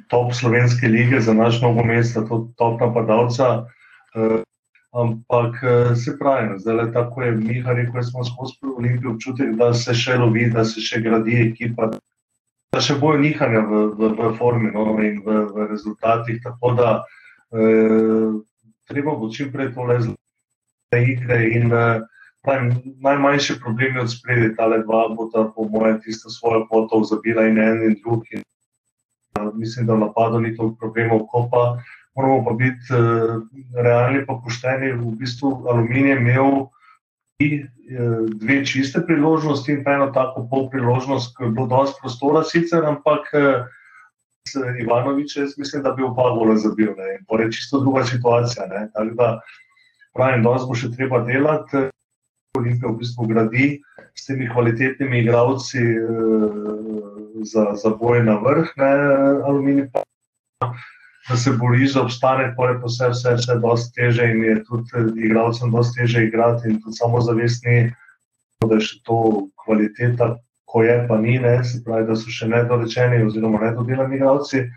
top 0.10 0.34
slovenske 0.34 0.88
lige 0.88 1.22
za 1.22 1.34
naš 1.34 1.62
nogomet, 1.62 2.06
sta 2.06 2.26
to 2.28 2.48
top 2.58 2.82
napadalca. 2.82 3.66
Uh, 4.14 4.42
ampak 4.94 5.64
eh, 5.64 5.96
se 5.96 6.18
pravi, 6.20 6.60
zdaj 6.60 6.76
le 6.76 6.92
tako 6.94 7.24
je 7.24 7.32
Miha 7.32 7.74
rekel, 7.74 8.04
smo 8.04 8.24
skozi 8.24 8.54
Olimpijo 8.78 9.12
občutek, 9.12 9.56
da 9.58 9.74
se 9.74 9.94
še 9.94 10.18
lovi, 10.22 10.50
da 10.54 10.66
se 10.66 10.82
še 10.82 11.02
gradi 11.02 11.40
ekipa, 11.48 11.90
da 12.74 12.82
še 12.82 13.00
bojo 13.02 13.18
nihanja 13.22 13.64
v, 13.70 13.82
v, 13.98 14.12
v 14.20 14.30
formi 14.38 14.70
no, 14.74 14.86
in 15.02 15.18
v, 15.26 15.40
v 15.50 15.68
rezultatih. 15.72 16.38
Tako 16.46 16.76
da 16.78 16.92
uh, 17.02 18.38
treba 18.90 19.18
bo 19.18 19.32
čim 19.34 19.50
prej 19.54 19.74
tole 19.74 19.98
zelo 20.06 21.02
igre 21.02 21.42
in 21.58 21.74
uh, 22.48 22.76
najmanjši 23.02 23.60
problem 23.64 23.96
je 23.96 24.02
od 24.02 24.12
spredje, 24.12 24.56
ta 24.56 24.66
le 24.66 24.84
dva, 24.84 25.08
bo 25.16 25.30
ta, 25.34 25.48
po 25.56 25.68
mojem, 25.70 26.02
tisto 26.04 26.30
svojo 26.30 26.68
potov 26.70 27.04
zabila 27.08 27.48
in 27.48 27.58
en 27.58 27.84
in 27.84 27.96
drug. 28.04 28.24
In, 28.32 28.44
uh, 29.40 29.54
mislim, 29.56 29.88
da 29.88 29.94
v 29.94 30.00
napadu 30.00 30.40
ni 30.40 30.56
toliko 30.58 30.76
problemov, 30.76 31.28
ko 31.32 31.48
pa 31.52 31.78
moramo 32.16 32.44
pa 32.46 32.54
biti 32.54 32.94
uh, 32.94 33.42
realni 33.76 34.20
in 34.20 34.26
pošteni. 34.28 34.92
V 34.92 35.16
bistvu 35.20 35.64
aluminij 35.70 36.10
je 36.10 36.18
imel 36.18 36.52
uh, 36.60 36.70
dve 38.36 38.66
čiste 38.66 39.06
priložnosti 39.06 39.72
in 39.72 39.84
pa 39.84 39.96
eno 39.96 40.12
tako 40.12 40.48
pol 40.52 40.70
priložnost, 40.70 41.38
ki 41.38 41.44
je 41.44 41.56
bilo 41.56 41.68
dosti 41.68 42.00
prostora 42.02 42.44
sicer, 42.44 42.86
ampak 42.86 43.32
uh, 43.34 43.64
Ivanovič, 44.80 45.38
jaz 45.38 45.58
mislim, 45.58 45.84
da 45.84 45.92
bi 45.92 46.04
oba 46.04 46.30
gola 46.36 46.56
zabil. 46.56 46.92
Ne, 46.98 47.20
pa 47.28 47.42
je 47.42 47.52
čisto 47.52 47.80
druga 47.80 48.04
situacija. 48.04 48.68
Ne, 48.68 48.90
tako 48.94 49.16
da, 49.16 49.40
pravim, 50.14 50.44
da 50.44 50.60
bo 50.68 50.76
še 50.76 50.92
treba 50.92 51.24
delati. 51.24 51.88
Olimpija 52.58 52.92
v 52.92 52.98
bistvu 53.02 53.26
gradi 53.28 53.68
s 54.14 54.28
temi 54.28 54.50
kvalitetnimi 54.50 55.20
igravci 55.24 55.80
uh, 55.82 56.74
za, 57.44 57.64
za 57.82 57.90
boj 58.00 58.24
na 58.24 58.36
vrh, 58.44 58.70
ne 58.78 58.92
aluminij, 59.50 59.88
pa, 59.94 60.04
da 61.30 61.38
se 61.38 61.52
bori 61.58 61.88
za 61.88 62.04
obstanek, 62.04 62.54
pa 62.58 62.70
je 62.70 62.76
vse, 62.84 63.10
vse, 63.16 63.34
vse 63.40 63.56
dosti 63.64 63.96
teže 63.96 64.30
in 64.32 64.44
je 64.44 64.56
tudi 64.68 65.26
igravcem 65.26 65.72
dosti 65.72 66.02
teže 66.02 66.26
igrati 66.28 66.70
in 66.70 66.82
tudi 66.82 67.00
samozavestni, 67.00 67.78
da 68.68 68.78
je 68.78 68.86
še 68.90 69.02
to 69.08 69.18
kvaliteta, 69.66 70.36
ko 70.70 70.84
je 70.86 71.00
pa 71.10 71.18
ni, 71.18 71.40
ne, 71.40 71.58
se 71.64 71.82
pravi, 71.86 72.06
da 72.10 72.16
so 72.16 72.30
še 72.30 72.52
nedorečeni 72.54 73.24
oziroma 73.26 73.64
nedodelani 73.66 74.22
igravci. 74.22 74.68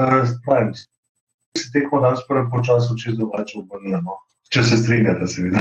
Uh, 0.00 0.26
pravim, 0.42 0.74
se 0.74 1.70
tekmo 1.70 2.02
danes 2.02 2.26
prvem 2.26 2.50
počasu 2.50 2.98
čisto 2.98 3.22
drugače 3.22 3.62
obrnilo. 3.62 4.18
Če 4.52 4.62
se 4.68 4.76
strinjate, 4.76 5.26
seveda. 5.32 5.60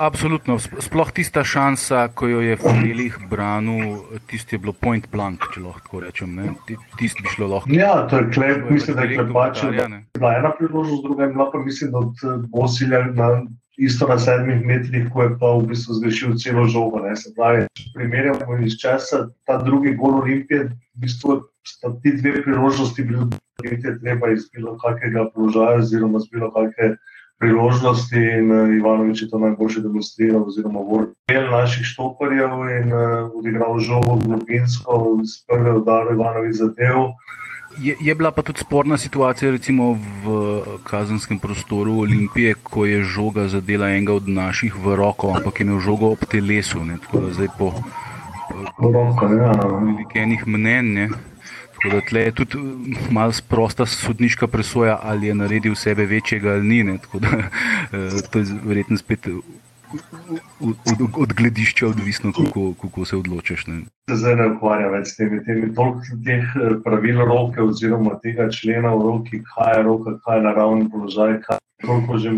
Absolutno. 0.00 0.56
Sploh 0.60 1.10
tista 1.12 1.42
šansa, 1.44 2.06
ko 2.16 2.30
jo 2.30 2.40
je 2.40 2.56
Fabelih 2.56 3.18
branil, 3.28 3.98
tisti 4.30 4.56
je 4.56 4.62
bilo 4.62 4.72
point 4.72 5.04
blank, 5.12 5.44
če 5.52 5.60
lahko 5.66 6.00
rečem. 6.00 6.38
Tisti 6.96 7.20
bi 7.20 7.34
šlo 7.34 7.50
lahko. 7.52 7.72
Ja, 7.76 8.06
to 8.08 8.22
je 8.22 8.30
klep, 8.32 8.64
mislim, 8.72 8.96
da 8.96 9.04
je 9.04 9.18
klepačil. 9.18 9.76
Bila 10.16 10.32
ena 10.38 10.54
priložnost, 10.56 11.04
druga 11.04 11.26
je 11.26 11.34
bila 11.34 11.50
pa 11.52 11.60
mislim, 11.60 11.92
da 11.92 12.00
od 12.00 12.24
eh, 12.24 12.38
Bosilja 12.48 13.02
na 13.12 13.28
isto 13.80 14.08
na 14.08 14.16
sedmih 14.18 14.64
metrih, 14.64 15.06
ko 15.12 15.22
je 15.24 15.36
pa 15.40 15.52
v 15.56 15.68
bistvu 15.72 16.00
zgrešil 16.00 16.34
celo 16.40 16.64
žogo. 16.64 17.04
Ne. 17.04 17.12
Se 17.16 17.32
pravi, 17.36 17.68
če 17.76 17.92
primerjamo 17.96 18.56
iz 18.64 18.80
časa, 18.80 19.26
ta 19.48 19.60
drugi 19.60 19.94
gol 20.00 20.20
Olimpije, 20.20 20.68
v 20.72 21.04
bistvu 21.04 21.42
sta 21.64 21.92
ti 22.00 22.16
dve 22.16 22.40
priložnosti 22.44 23.04
bili, 23.04 23.28
da 23.60 23.68
je 23.68 23.96
treba 24.00 24.32
iz 24.32 24.48
bilo 24.52 24.78
kakega 24.80 25.28
položaja 25.34 25.80
oziroma 25.84 26.20
z 26.20 26.32
bilo 26.32 26.52
kakega 26.56 26.96
priložnosti 27.40 28.20
in 28.20 28.52
uh, 28.52 28.68
Ivanovič 28.68 29.22
je 29.22 29.30
to 29.30 29.38
najboljše 29.38 29.80
demonstriral, 29.80 30.44
oziroma 30.44 30.80
vrnil 30.84 31.50
naših 31.50 31.86
štoparjev 31.86 32.52
in 32.68 32.92
uh, 32.92 33.32
odigral 33.32 33.80
žogo 33.80 34.20
globinsko, 34.20 35.24
z 35.24 35.40
prve 35.48 35.72
udare 35.80 36.12
Ivanovič 36.14 36.60
zadev. 36.60 37.16
Je, 37.78 37.96
je 38.00 38.14
bila 38.14 38.30
pa 38.30 38.42
tudi 38.42 38.60
sporna 38.60 38.98
situacija, 38.98 39.50
recimo 39.50 39.96
v 40.24 40.26
kazenskem 40.84 41.38
prostoru 41.38 42.02
Olimpije, 42.02 42.54
ko 42.62 42.84
je 42.84 43.04
žoga 43.04 43.48
zadela 43.48 43.88
enega 43.88 44.12
od 44.14 44.28
naših 44.28 44.74
v 44.76 44.96
roko, 44.98 45.32
ampak 45.32 45.60
je 45.60 45.64
imel 45.64 45.80
žogo 45.80 46.12
ob 46.12 46.26
telesu. 46.28 46.84
Ne, 46.84 46.98
tako 46.98 47.24
da 47.24 47.32
zdaj 47.32 47.48
po, 47.58 47.72
po, 48.76 48.92
po, 48.92 49.16
po 49.16 49.26
ja. 49.32 49.54
velikih 49.54 50.46
mnenjih. 50.46 51.29
Tako 51.82 51.94
da 51.96 52.00
tle 52.00 52.20
je 52.20 52.32
tudi 52.32 52.58
eh, 52.58 53.06
malo 53.10 53.32
sprosta 53.32 53.86
sodniška 53.86 54.46
presoja, 54.46 54.98
ali 55.02 55.26
je 55.26 55.34
naredil 55.34 55.74
sebe 55.74 56.06
večjega 56.06 56.50
ali 56.50 56.68
ni. 56.68 56.98
Da, 57.12 57.28
eh, 57.92 58.20
to 58.30 58.38
je 58.38 58.44
verjetno 58.64 58.96
spet 58.96 59.26
od, 60.60 60.76
od, 60.86 61.08
od 61.16 61.32
gledišča 61.32 61.86
odvisno, 61.86 62.32
kako, 62.32 62.74
kako 62.82 63.04
se 63.04 63.16
odločiš. 63.16 63.66
Ne. 63.66 63.80
Zdaj 64.10 64.36
ne 64.36 64.46
ukvarjam 64.52 64.92
več 64.92 65.08
s 65.08 65.16
temi, 65.16 65.40
temi 65.44 65.74
toliko 65.74 66.20
teh 66.26 66.44
eh, 66.56 66.76
pravil 66.84 67.24
roke 67.24 67.62
oziroma 67.62 68.18
tega 68.22 68.50
člena 68.50 68.94
v 68.94 69.06
roki, 69.06 69.42
kaj 69.54 69.78
je 69.78 69.82
roka, 69.88 70.18
kaj 70.26 70.38
je 70.38 70.46
naravni 70.48 70.90
položaj, 70.90 71.40
kaj 71.46 71.59
toliko 71.84 72.18
že 72.18 72.30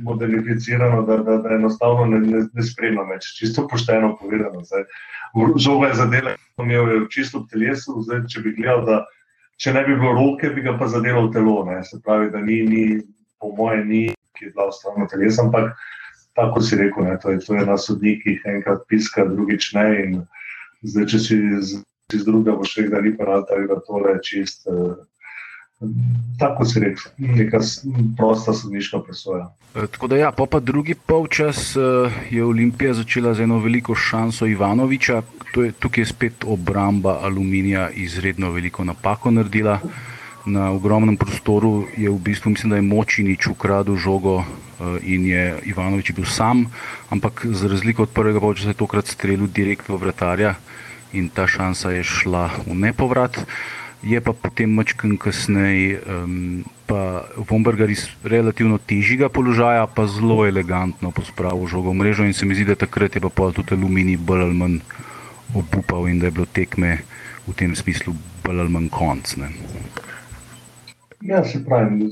modernificirano, 0.00 1.02
da, 1.02 1.16
da, 1.16 1.36
da 1.44 1.54
enostavno 1.54 2.06
ne, 2.06 2.20
ne, 2.20 2.44
ne 2.52 2.62
spremljam 2.62 3.10
več. 3.12 3.32
Čisto 3.38 3.66
pošteno 3.68 4.16
povedano. 4.20 4.64
Zdaj 4.64 4.86
žoga 5.56 5.88
je 5.88 5.94
zadela, 5.94 6.36
imel 6.58 6.88
je 6.88 7.00
čisto 7.10 7.40
v 7.40 7.48
telesu. 7.52 8.00
Zdaj, 8.02 8.26
če 8.28 8.40
bi 8.40 8.54
gledal, 8.56 8.84
da 8.86 8.96
če 9.60 9.72
ne 9.72 9.82
bi 9.86 9.96
bilo 9.96 10.14
roke, 10.16 10.50
bi 10.54 10.64
ga 10.64 10.76
pa 10.78 10.88
zadelo 10.88 11.26
v 11.26 11.32
telo. 11.34 11.64
Ne? 11.68 11.82
Se 11.84 12.00
pravi, 12.04 12.30
da 12.30 12.40
ni, 12.40 12.62
ni 12.68 12.84
po 13.40 13.52
moje, 13.56 13.84
ni, 13.84 14.02
ki 14.36 14.48
je 14.48 14.52
bila 14.54 14.70
ustavna 14.72 15.08
telesa. 15.10 15.44
Ampak 15.44 15.74
tako 16.36 16.60
si 16.60 16.76
rekel, 16.76 17.04
ne? 17.04 17.18
to 17.20 17.34
je, 17.34 17.40
to 17.44 17.56
je 17.56 17.66
na 17.66 17.76
sodnikih, 17.80 18.40
enkrat 18.44 18.84
piska, 18.88 19.26
drugič 19.28 19.72
ne. 19.76 19.88
In 20.04 20.16
zdaj, 20.84 21.10
če 21.12 21.20
si 21.20 21.40
iz, 21.58 21.76
iz 22.14 22.24
druga, 22.24 22.56
boš 22.56 22.78
rekel, 22.80 22.96
da 22.96 23.04
ni 23.04 23.12
parata, 23.16 23.60
da 23.68 23.80
tole 23.84 24.16
je 24.16 24.24
čist. 24.30 24.64
Uh, 24.70 24.96
Tako 26.38 26.64
se 26.64 26.80
reče, 26.80 27.02
neka 27.18 27.58
prosta 28.16 28.52
sodniška 28.52 28.98
presoja. 28.98 29.50
E, 29.74 29.86
tako 29.86 30.06
da, 30.08 30.16
ja, 30.16 30.30
pa, 30.32 30.46
pa 30.46 30.60
drugi 30.60 30.94
polčas 30.94 31.76
e, 31.76 31.80
je 32.30 32.44
Olimpija 32.44 32.94
začela 32.94 33.34
z 33.34 33.44
eno 33.44 33.58
veliko 33.58 33.94
šanso 33.94 34.46
Ivanoviča. 34.46 35.22
Je, 35.56 35.72
tukaj 35.72 36.02
je 36.02 36.06
spet 36.06 36.44
obramba 36.46 37.18
aluminija 37.22 37.90
izredno 37.90 38.50
veliko 38.50 38.84
napako 38.84 39.30
naredila. 39.30 39.78
Na 40.46 40.70
ogromnem 40.70 41.16
prostoru 41.16 41.84
je 41.96 42.10
v 42.10 42.18
bistvu, 42.18 42.50
mislim, 42.50 42.70
da 42.70 42.76
je 42.76 42.82
močinič 42.82 43.46
ukradel 43.46 43.96
žogo 43.96 44.40
e, 44.40 44.44
in 45.02 45.26
je 45.26 45.58
Ivanovič 45.64 46.12
bil 46.12 46.24
sam, 46.24 46.70
ampak 47.10 47.46
za 47.46 47.68
razliko 47.68 48.02
od 48.02 48.16
prvega 48.16 48.40
polčasa 48.40 48.72
je 48.72 48.80
tokrat 48.80 49.06
strelil 49.06 49.46
direkt 49.46 49.88
v 49.88 50.00
vratarja 50.00 50.54
in 51.12 51.28
ta 51.28 51.46
šansa 51.46 51.90
je 51.90 52.04
šla 52.04 52.50
v 52.66 52.74
nepovrat 52.74 53.44
je 54.06 54.20
pa 54.22 54.32
potem 54.32 54.70
mačken 54.70 55.16
kasneje, 55.18 55.98
um, 56.06 56.62
pa 56.86 57.26
Vombergar 57.50 57.90
iz 57.90 58.06
relativno 58.22 58.78
težjega 58.78 59.28
položaja, 59.28 59.86
pa 59.90 60.06
zelo 60.06 60.46
elegantno 60.46 61.10
pospravil 61.10 61.66
žogo 61.66 61.90
v 61.90 61.98
mrežo 62.02 62.24
in 62.24 62.34
se 62.34 62.46
mi 62.46 62.54
zdi, 62.54 62.70
da 62.70 62.78
takrat 62.78 63.18
je 63.18 63.20
pa 63.20 63.50
tudi 63.50 63.74
aluminij 63.74 64.16
bolj 64.22 64.46
ali 64.46 64.54
manj 64.54 64.78
obupal 65.54 66.06
in 66.08 66.22
da 66.22 66.30
je 66.30 66.36
bilo 66.38 66.46
tekme 66.46 67.02
v 67.46 67.54
tem 67.58 67.74
smislu 67.74 68.14
bolj 68.46 68.62
ali 68.62 68.70
manj 68.70 68.88
konc. 68.94 69.36
Ne. 69.42 69.50
Ja, 71.26 71.42
se 71.44 71.64
pravi, 71.64 72.06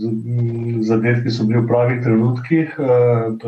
zadetki 0.83 1.31
so 1.31 1.47
bili 1.47 1.63
v 1.63 1.69
pravih 1.71 2.03
trenutkih. 2.03 2.75
Uh, 2.79 3.39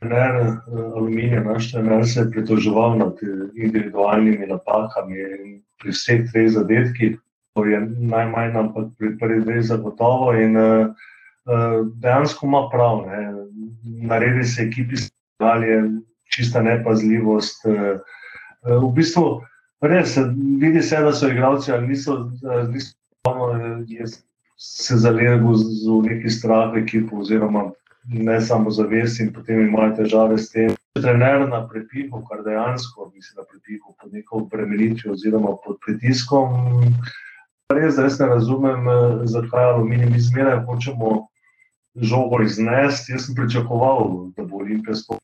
trener 0.00 0.34
uh, 0.40 0.96
aluminija, 0.96 1.42
naš 1.44 1.72
trener 1.72 2.06
se 2.08 2.20
je 2.20 2.30
pritoževal 2.30 2.96
nad 2.98 3.20
individualnimi 3.54 4.46
napakami 4.46 5.60
pri 5.78 5.92
vseh 5.92 6.24
treh 6.32 6.48
zadetkih. 6.48 7.20
Je 7.56 7.80
najmanj, 7.98 8.56
ampak 8.56 8.96
pri 8.98 9.18
prvih 9.20 9.44
dveh 9.44 9.60
zagotovo. 9.60 10.32
In 10.32 10.56
uh, 10.56 10.94
dejansko 12.00 12.46
ima 12.46 12.68
prav, 12.72 13.04
ne. 13.06 13.20
naredi 13.82 14.44
se 14.44 14.62
ekipi, 14.62 14.96
da 15.38 15.54
je 15.60 15.82
čista 16.34 16.62
nepazljivost. 16.62 17.66
Uh, 17.68 18.00
v 18.64 18.92
bistvu, 18.94 19.42
res 19.82 20.16
vidi 20.62 20.82
se, 20.82 20.96
da 20.96 21.12
so 21.12 21.28
igravci, 21.28 21.72
ali 21.72 21.88
niso, 21.88 22.30
niso 22.72 24.22
se 24.56 24.96
zalegli 24.96 25.38
v 25.42 26.02
neki 26.06 26.30
strah, 26.30 26.76
ekipo, 26.78 27.18
oziroma 27.20 27.70
ne 28.04 28.40
samo 28.40 28.70
zavest, 28.70 29.20
in 29.20 29.32
potem 29.32 29.66
imajo 29.66 29.96
težave 29.96 30.38
s 30.38 30.50
tem. 30.50 30.76
Trener 30.92 31.48
na 31.48 31.62
prepihu, 31.68 32.20
kar 32.28 32.42
dejansko 32.44 33.10
mislim, 33.14 33.36
da 33.36 33.48
prepihu 33.48 33.94
pod 34.00 34.12
neko 34.12 34.46
bremenitvijo 34.52 35.14
oziroma 35.14 35.56
pod 35.64 35.78
pritiskom. 35.84 36.92
Res, 37.70 37.98
jaz 37.98 38.18
ne 38.20 38.26
razumem, 38.26 38.88
eh, 38.88 39.26
zakaj 39.26 39.64
aluminij 39.64 40.10
mi 40.10 40.20
zmeraj 40.20 40.64
hočemo 40.66 41.28
žogo 41.96 42.42
iznesti. 42.42 43.12
Jaz 43.12 43.26
sem 43.26 43.36
pričakoval, 43.38 44.32
da 44.36 44.44
bo 44.44 44.64
Olimpija 44.64 44.96
sploh 44.96 45.20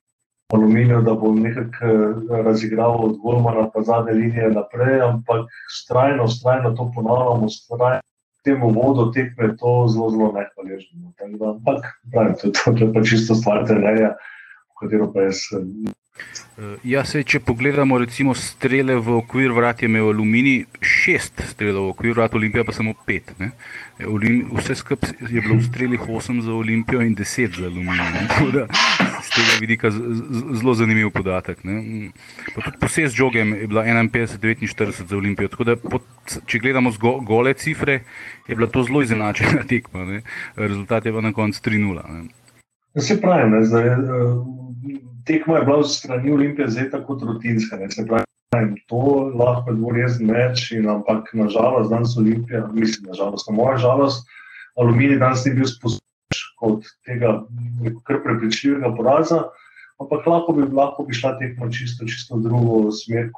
aluminij, 0.52 1.02
da 1.04 1.14
bo 1.14 1.33
nekako 1.35 1.85
eh, 1.85 2.42
razigral 2.42 3.04
od 3.04 3.18
Golmana 3.23 3.71
pa 3.71 3.83
zadnje 3.83 4.12
linije 4.12 4.50
naprej, 4.50 5.00
ampak 5.00 5.47
strajno, 5.68 6.28
strajno 6.28 6.71
to 6.71 6.92
ponavljamo, 6.95 7.49
strajno 7.49 8.00
temu 8.45 8.71
vodo 8.73 9.11
tekme 9.12 9.57
to 9.57 9.87
zelo, 9.88 10.11
zelo 10.11 10.33
nehvaležno. 10.33 11.12
Ampak 11.50 11.85
pravim, 12.12 12.35
to, 12.40 12.50
to, 12.50 12.73
to 12.73 12.85
je 12.85 12.92
pa 12.92 13.02
čisto 13.02 13.35
stvar 13.35 13.66
trenerja, 13.66 14.14
v 14.73 14.80
katero 14.80 15.12
pa 15.12 15.28
jaz 15.28 15.42
eh, 15.52 15.66
ja, 16.82 17.04
se, 17.06 17.22
če 17.22 17.38
pogledamo, 17.46 17.98
recimo, 18.02 18.32
strele 18.34 18.96
v 18.98 19.18
okvir 19.20 19.52
vrat, 19.54 19.82
je 19.82 19.88
imel 19.90 20.08
aluminij 20.10 20.64
šest 20.82 21.44
strelov, 21.52 21.87
v 21.87 21.92
okvir 21.92 22.16
vrat 22.16 22.34
Olimpija 22.34 22.64
pa 22.66 22.75
samo 22.75 22.94
pet. 23.06 23.30
Ne? 23.38 23.52
Olim, 24.06 24.40
vse 24.58 24.75
skupaj 24.78 25.14
je 25.22 25.42
bilo 25.42 25.58
v 25.58 25.66
strelih 25.66 26.08
osem 26.10 26.40
za 26.42 26.54
Olimpijo 26.54 27.02
in 27.02 27.14
deset 27.18 27.54
za 27.54 27.66
aluminij. 27.70 28.26
Z 29.22 29.30
tega 29.34 29.54
vidika 29.60 29.90
zelo 29.90 30.75
zanimiv 30.78 31.12
podatek. 31.14 31.62
Tudi 31.62 32.75
posest 32.80 33.14
žogem 33.14 33.54
je 33.54 33.66
bila 33.70 33.84
51-49 33.87 35.06
za 35.06 35.16
Olimpijo. 35.16 35.50
Da, 35.66 35.76
pod, 35.78 36.06
če 36.46 36.62
gledamo 36.62 36.90
go, 36.98 37.18
gole 37.22 37.54
cifre, 37.54 38.00
je 38.48 38.58
bila 38.58 38.70
to 38.70 38.82
zelo 38.82 39.02
izenačena 39.02 39.62
tekma. 39.70 40.04
Ne? 40.10 40.22
Rezultat 40.56 41.06
je 41.06 41.14
pa 41.14 41.22
na 41.22 41.32
koncu 41.32 41.62
3-0. 41.70 42.02
Ja, 42.94 43.02
se 43.02 43.20
pravi, 43.20 43.50
ne, 43.50 43.62
zdaj, 43.66 43.94
tekma 45.28 45.58
je 45.58 45.66
bila 45.68 45.85
strani 45.85 46.32
Olimpije 46.32 46.68
zelo 46.73 47.04
kot 47.06 47.23
rutinska. 47.23 47.76
Ne, 47.76 47.88
pravi, 48.08 48.82
to 48.88 49.30
lahko 49.37 49.70
je 49.70 49.76
dvorezen 49.76 50.26
meč, 50.26 50.70
in, 50.73 50.88
ampak 50.88 51.30
nažalost 51.37 51.90
danes 51.90 52.16
Olimpija, 52.16 52.66
mislim, 52.73 53.11
nažalost, 53.12 53.49
na 53.49 53.56
moja 53.56 53.76
žalost, 53.78 54.26
aluminij 54.80 55.18
danes 55.18 55.44
ni 55.44 55.54
bil 55.54 55.68
sposoben 55.68 56.06
od 56.61 56.87
tega 57.06 57.42
kar 58.06 58.23
prepričljivega 58.25 58.94
poraza, 58.97 59.42
ampak 60.00 60.26
lahko 60.26 60.56
bi, 60.56 60.66
lahko 60.75 61.04
bi 61.04 61.14
šla 61.14 61.37
tekma 61.38 61.70
čisto, 61.70 62.06
čisto 62.06 62.40
drugo 62.42 62.88
smer. 62.92 63.30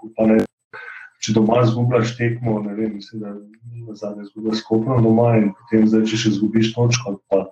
Če 1.21 1.35
doma 1.37 1.59
izgubljaš 1.61 2.15
tekmo, 2.17 2.63
ne 2.65 2.73
vem, 2.73 2.95
mislim, 2.97 3.21
da 3.21 3.95
zadnje 3.95 4.23
izgubljaš 4.25 4.63
skupno 4.63 4.97
doma 5.05 5.35
in 5.37 5.51
potem 5.59 5.85
zdaj, 5.85 6.07
če 6.09 6.21
še 6.23 6.31
izgubiš 6.31 6.71
točko, 6.73 7.19
pa 7.29 7.43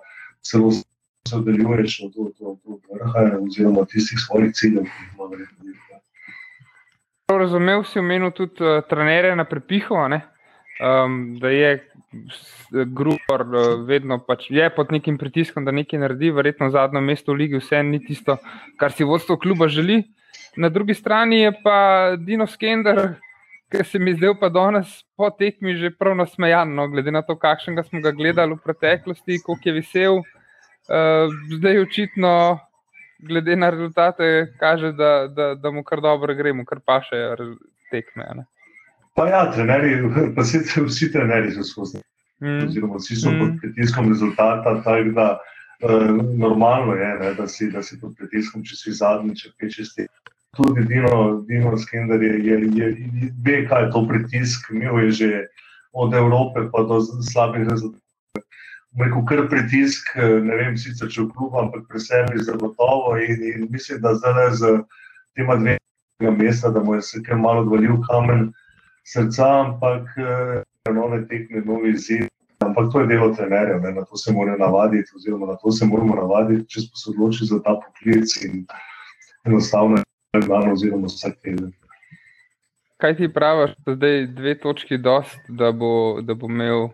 celo 0.41 0.71
se 1.29 1.37
oddaljuješ 1.37 1.99
od, 2.07 2.17
vrha 2.89 3.37
oziroma 3.39 3.85
tistih 3.85 4.19
svojih 4.25 4.53
ciljev, 4.53 4.83
ki 4.83 5.05
jih 5.05 5.13
imaš 5.13 5.31
narediti. 5.31 5.59
Razumel 7.29 7.83
si 7.85 7.99
omenil 8.01 8.31
tudi 8.33 8.63
uh, 8.63 8.81
trenere 8.89 9.35
na 9.35 9.45
prepihu, 9.45 9.95
um, 9.95 11.37
da 11.39 11.49
je 11.49 11.75
Grubor 12.71 13.41
uh, 13.41 13.87
vedno 13.87 14.17
pač 14.25 14.47
je 14.49 14.69
pod 14.75 14.91
nekim 14.91 15.17
pritiskom, 15.17 15.65
da 15.65 15.71
nekaj 15.71 15.99
naredi, 15.99 16.31
verjetno 16.31 16.71
zadnjo 16.73 17.01
mesto 17.01 17.33
v 17.33 17.43
ligi, 17.43 17.61
vse 17.61 17.83
ni 17.83 18.01
tisto, 18.05 18.37
kar 18.81 18.91
si 18.91 19.03
vodstvo 19.03 19.37
kluba 19.37 19.67
želi. 19.67 20.03
Na 20.57 20.69
drugi 20.69 20.93
strani 20.93 21.43
je 21.43 21.53
pa 21.63 21.77
Dino 22.17 22.47
Skender, 22.47 23.19
ki 23.69 23.85
se 23.85 23.99
mi 23.99 24.15
zdaj 24.17 24.33
pa 24.39 24.49
danes 24.49 25.03
po 25.17 25.29
tekmi 25.29 25.75
že 25.77 25.93
prav 25.93 26.17
nasmejan, 26.17 26.73
no, 26.75 26.87
glede 26.89 27.11
na 27.13 27.21
to, 27.21 27.37
kakšnega 27.37 27.83
smo 27.85 28.01
ga 28.01 28.11
gledali 28.11 28.57
v 28.57 28.63
preteklosti, 28.65 29.41
koliko 29.45 29.69
je 29.69 29.73
vesel. 29.77 30.21
Uh, 30.89 31.29
zdaj 31.57 31.79
očitno, 31.79 32.59
glede 33.19 33.55
na 33.55 33.69
rezultate, 33.69 34.53
kaže, 34.59 34.91
da, 34.91 35.27
da, 35.27 35.55
da 35.55 35.71
mu 35.71 35.83
kar 35.83 36.01
dobro 36.01 36.33
gremo, 36.35 36.65
kar 36.65 36.79
pa 36.85 36.97
še 37.05 37.19
tekme. 37.91 38.25
Ne? 38.35 38.45
Pa 39.13 39.27
ja, 39.29 39.43
trenerji, 39.53 39.99
pa 40.35 40.41
vsi, 40.41 40.63
vsi 40.87 41.11
trenerji 41.13 41.53
so 41.59 41.67
skozi. 41.67 42.01
Mm. 42.41 42.65
Oziroma, 42.65 42.97
vsi 42.97 43.19
so 43.19 43.29
mm. 43.29 43.39
pod 43.39 43.61
pritiskom 43.61 44.09
rezultata. 44.09 44.79
Tak, 44.81 45.11
da, 45.13 45.27
uh, 45.85 46.09
normalno 46.41 46.97
je, 46.97 47.13
ne, 47.21 47.33
da, 47.37 47.47
si, 47.47 47.69
da 47.69 47.85
si 47.85 47.99
pod 48.01 48.17
pritiskom, 48.17 48.65
če 48.65 48.81
si 48.81 48.97
zadnji, 48.97 49.37
če 49.37 49.53
pečeš 49.61 49.93
ti. 49.93 50.09
Tudi 50.57 50.87
Dino, 50.89 51.43
Dino 51.45 51.77
Skender 51.77 52.23
je, 52.25 52.33
je, 52.49 52.61
je, 52.73 52.93
je, 52.97 53.31
ve, 53.45 53.61
kaj 53.69 53.85
je 53.85 53.93
to 53.93 54.07
pritisk. 54.09 54.71
Imel 54.73 55.03
je 55.05 55.11
že 55.21 55.31
od 55.93 56.17
Evrope 56.17 56.65
pa 56.73 56.81
do 56.89 56.97
slabih 57.21 57.69
rezultatov 57.69 58.01
rekel, 58.97 59.25
kar 59.25 59.47
pritisk, 59.49 60.09
eh, 60.15 60.39
ne 60.41 60.55
vem, 60.55 60.77
sicer 60.77 61.09
če 61.11 61.27
v 61.27 61.29
klubu, 61.35 61.59
ampak 61.61 61.85
pri 61.89 62.01
sebi 62.01 62.41
zagotovo. 62.43 63.17
In, 63.21 63.43
in 63.43 63.67
mislim, 63.69 64.01
da 64.01 64.15
zdaj 64.17 64.55
z 64.57 64.79
tema 65.37 65.55
dvema 65.55 66.35
mesta, 66.37 66.69
da 66.69 66.83
mu 66.83 66.95
je 66.95 67.01
se 67.01 67.23
kar 67.23 67.37
malo 67.37 67.61
odvalil 67.61 68.01
kamen 68.07 68.49
srca, 69.05 69.47
ampak 69.65 70.09
eh, 70.17 70.63
nove 70.93 71.27
tekme, 71.27 71.61
novi 71.65 71.93
izziv. 71.93 72.27
Ampak 72.59 72.91
to 72.91 72.99
je 72.99 73.07
delo 73.07 73.29
trenerja, 73.35 73.79
ne? 73.79 73.91
na 73.91 74.03
to 74.03 74.17
se 74.17 74.33
morajo 74.33 74.57
navaditi, 74.57 75.11
oziroma 75.15 75.47
na 75.47 75.55
to 75.55 75.71
se 75.71 75.85
moramo 75.85 76.15
navaditi, 76.15 76.67
če 76.67 76.81
smo 76.81 76.95
se 76.99 77.09
odločili 77.13 77.47
za 77.47 77.59
ta 77.63 77.77
poklic 77.79 78.35
in 78.43 78.65
enostavno 79.47 80.01
je 80.35 80.41
dan 80.43 80.71
oziroma 80.71 81.07
vsak 81.07 81.39
teden. 81.39 81.71
Kaj 82.99 83.15
ti 83.15 83.29
praviš, 83.33 83.77
da 83.85 83.95
zdaj 83.95 84.27
dve 84.35 84.57
točki 84.59 84.97
dost, 84.97 85.39
da 85.47 85.71
bo, 85.71 86.19
da 86.21 86.35
bo 86.35 86.49
imel 86.51 86.89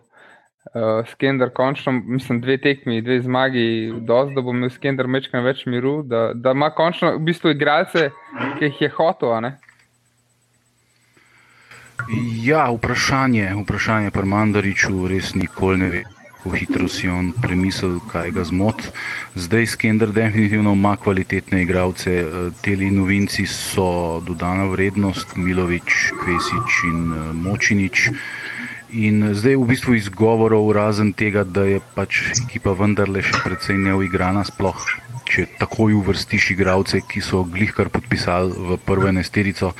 uh, 0.74 1.06
Skender, 1.10 1.50
končno, 1.54 1.92
mislim, 1.92 2.40
dve 2.40 2.58
tekmi, 2.58 3.02
dve 3.02 3.20
zmagi, 3.20 3.92
dosti, 4.00 4.34
da 4.34 4.42
bo 4.42 4.54
imel 4.54 4.70
Skender 4.70 5.06
mečkaj 5.06 5.44
več 5.44 5.66
miru, 5.66 6.00
da, 6.02 6.30
da 6.34 6.56
ima 6.56 6.70
končno 6.70 7.16
v 7.16 7.22
bistvu 7.30 7.54
igralce, 7.54 8.10
ki 8.58 8.70
jih 8.70 8.82
je 8.86 8.92
hotel. 8.98 9.50
Ja, 12.42 12.68
vprašanje, 12.70 13.48
vprašanje 13.62 14.12
pri 14.14 14.28
Mandariču 14.28 15.08
res 15.10 15.34
nikoli 15.34 15.82
ne 15.82 15.90
ve. 15.90 16.04
Kako 16.46 16.56
hitro 16.56 16.86
si 16.86 17.08
on 17.10 17.32
premislil, 17.42 17.96
kaj 18.06 18.30
ga 18.30 18.44
zmot. 18.46 18.82
Zdaj 19.34 19.66
Skender 19.66 20.12
definitivno 20.14 20.76
ima 20.78 20.96
kvalitetne 20.96 21.62
igralce. 21.62 22.12
Eh, 22.20 22.50
Teli 22.62 22.90
novinci 22.90 23.46
so 23.50 24.20
dodana 24.22 24.68
vrednost, 24.70 25.34
Milovič, 25.36 26.12
Kvesič 26.20 26.76
in 26.86 27.00
eh, 27.10 27.32
Močinič. 27.34 28.10
In 28.96 29.34
zdaj 29.36 29.60
v 29.60 29.66
bistvu 29.68 29.94
izgovorov, 30.00 30.72
razen 30.72 31.12
tega, 31.12 31.44
da 31.44 31.66
je 31.68 31.82
pač 31.92 32.32
ekipa 32.32 32.72
vendarle 32.72 33.20
še 33.20 33.42
precej 33.44 33.76
neuigrana, 33.76 34.40
sploh 34.48 34.80
če 35.28 35.44
takoj 35.60 35.98
uvrstiš 35.98 36.54
igralce, 36.54 37.02
ki 37.04 37.20
so 37.20 37.42
glihkar 37.44 37.90
podpisali 37.92 38.54
v 38.56 38.78
prvo 38.80 39.10
enesterico, 39.10 39.74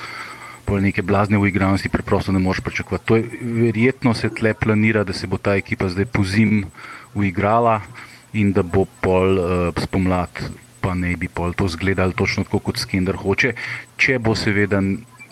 pol 0.69 0.85
neke 0.85 1.01
blazne 1.07 1.41
uigranosti 1.41 1.89
preprosto 1.89 2.35
ne 2.35 2.43
moreš 2.45 2.61
pričakovati. 2.67 3.07
To 3.09 3.17
je 3.17 3.25
verjetno 3.65 4.13
se 4.13 4.29
tle 4.29 4.53
planira, 4.53 5.07
da 5.07 5.17
se 5.17 5.31
bo 5.31 5.39
ta 5.39 5.57
ekipa 5.57 5.89
zdaj 5.89 6.11
po 6.13 6.27
zim 6.27 6.67
uigrala 7.15 7.81
in 8.37 8.53
da 8.53 8.67
bo 8.67 8.85
pol 9.01 9.39
uh, 9.39 9.49
spomlad, 9.81 10.29
pa 10.85 10.93
ne 10.93 11.17
bi 11.17 11.31
pol 11.33 11.57
to 11.57 11.71
zgledal 11.73 12.13
točno 12.13 12.45
tako, 12.45 12.61
kot 12.69 12.83
Skender 12.83 13.17
hoče, 13.17 13.55
če 13.97 14.19
bo 14.21 14.37
seveda 14.37 14.83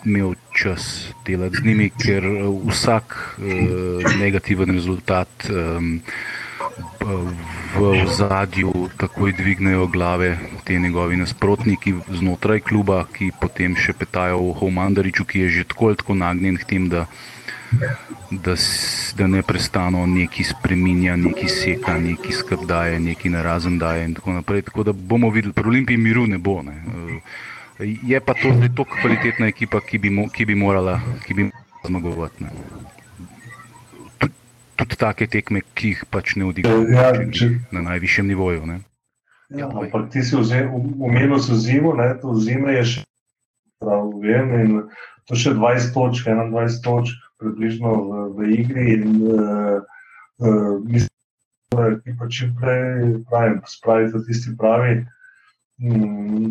imel 0.05 0.33
čas 0.53 1.13
delati 1.25 1.57
z 1.57 1.65
njimi, 1.65 1.89
ker 1.89 2.25
eh, 2.25 2.47
vsak 2.69 3.37
uh, 3.37 4.17
negativen 4.19 4.71
rezultat 4.71 5.29
um, 5.49 6.01
v 7.75 8.05
zadju 8.07 8.89
takoj 8.97 9.33
dvignejo 9.33 9.87
glave 9.87 10.37
te 10.63 10.79
njegovi 10.79 11.17
nasprotniki 11.17 11.93
znotraj 12.09 12.59
kluba, 12.59 13.05
ki 13.13 13.31
potem 13.41 13.75
še 13.75 13.93
petajo 13.93 14.39
o 14.39 14.53
Homandariču, 14.53 15.25
ki 15.25 15.45
je 15.45 15.49
že 15.49 15.63
tako 15.63 15.91
ali 15.91 15.99
tako 15.99 16.15
nagnjen 16.15 16.57
k 16.57 16.65
tem, 16.65 16.89
da, 16.89 17.05
da, 18.31 18.55
da 19.17 19.27
ne 19.27 19.43
prestano 19.43 20.05
neki 20.07 20.43
spreminja, 20.43 21.15
neki 21.15 21.49
seka, 21.49 21.97
neki 21.99 22.33
skrb 22.33 22.65
daje, 22.67 22.99
neki 22.99 23.29
narazen 23.29 23.77
daje 23.79 24.05
in 24.05 24.15
tako 24.15 24.39
naprej. 24.39 24.65
Tako 24.71 24.83
da 24.83 24.93
bomo 24.93 25.29
videli, 25.29 25.53
pri 25.53 25.69
Olimpiji 25.69 25.97
miru 25.97 26.27
ne 26.27 26.37
bo. 26.37 26.61
Ne. 26.63 26.79
Uh, 26.87 27.19
Je 27.79 28.19
pa 28.19 28.33
to 28.33 28.55
zdaj 28.55 28.69
tako 28.75 28.95
kvalitetna 29.01 29.47
ekipa, 29.51 29.81
ki 29.83 29.99
bi, 29.99 30.09
mo, 30.09 30.29
ki 30.31 30.45
bi 30.45 30.55
morala, 30.55 30.99
ki 31.27 31.33
bi 31.33 31.43
morala 31.43 31.87
zmagovati. 31.87 32.45
Tudi, 34.17 34.33
tudi 34.75 34.95
take 34.95 35.27
tekme, 35.27 35.61
ki 35.75 35.91
jih 35.91 36.03
pač 36.09 36.35
ne 36.39 36.47
odigrajo 36.47 36.87
ja, 36.87 37.11
na 37.71 37.81
najvišjem 37.81 38.27
nivoju. 38.31 38.65
Ne? 38.65 38.79
Ja, 39.49 39.67
ampak 39.67 40.07
ti 40.13 40.23
si 40.23 40.39
umenil 40.39 41.39
so 41.39 41.55
zimo, 41.59 41.91
ne? 41.93 42.13
to 42.21 42.37
zime 42.39 42.77
je 42.79 42.85
še 42.93 43.03
prav, 43.83 44.07
vem, 44.23 44.55
in 44.61 44.71
to 45.27 45.35
še 45.35 45.51
20 45.59 45.91
točk, 45.91 46.31
21 46.31 46.79
točk 46.79 47.27
približno 47.43 47.91
v, 47.91 48.23
v 48.37 48.47
igri 48.55 48.85
in 48.95 49.19
uh, 49.19 49.83
uh, 50.39 50.79
mislim, 50.79 51.11
da 51.75 51.91
je 51.91 52.15
pa 52.15 52.29
čim 52.31 52.55
prej 52.55 53.19
pravim, 53.27 53.59
spraviti 53.67 54.23
tisti 54.29 54.55
pravi 54.55 55.03
Mm, 55.03 55.07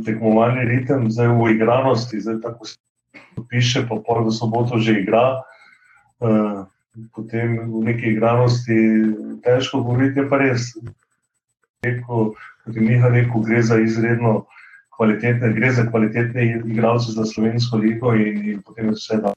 tekmovalni 0.05 0.65
ritem, 0.65 1.11
zdaj 1.11 1.29
v 1.29 1.57
igranosti, 1.57 2.21
zdaj 2.21 2.41
tako 2.45 2.69
piše, 3.49 3.87
pa 3.89 3.97
pol 3.97 4.29
v 4.29 4.33
soboto 4.33 4.79
že 4.79 5.01
igra. 5.01 5.41
Uh, 6.21 6.69
potem 7.11 7.59
v 7.67 7.91
neki 7.91 8.15
igranosti 8.15 8.77
težko 9.43 9.83
govoriti, 9.83 10.21
je 10.21 10.29
pa 10.29 10.37
res. 10.39 10.77
Kot 11.85 12.37
je 12.71 12.81
Miha 12.81 13.09
rekel, 13.09 13.41
gre 13.45 13.61
za 13.61 13.81
izredno 13.81 14.47
kvalitetne, 14.97 15.53
gre 15.53 15.73
za 15.73 15.85
kvalitetne 15.91 16.65
igralce 16.65 17.13
za 17.13 17.27
slovensko 17.27 17.77
ligo 17.77 18.15
in, 18.15 18.41
in 18.47 18.63
potem 18.63 18.95
vse 18.95 19.21
da 19.21 19.35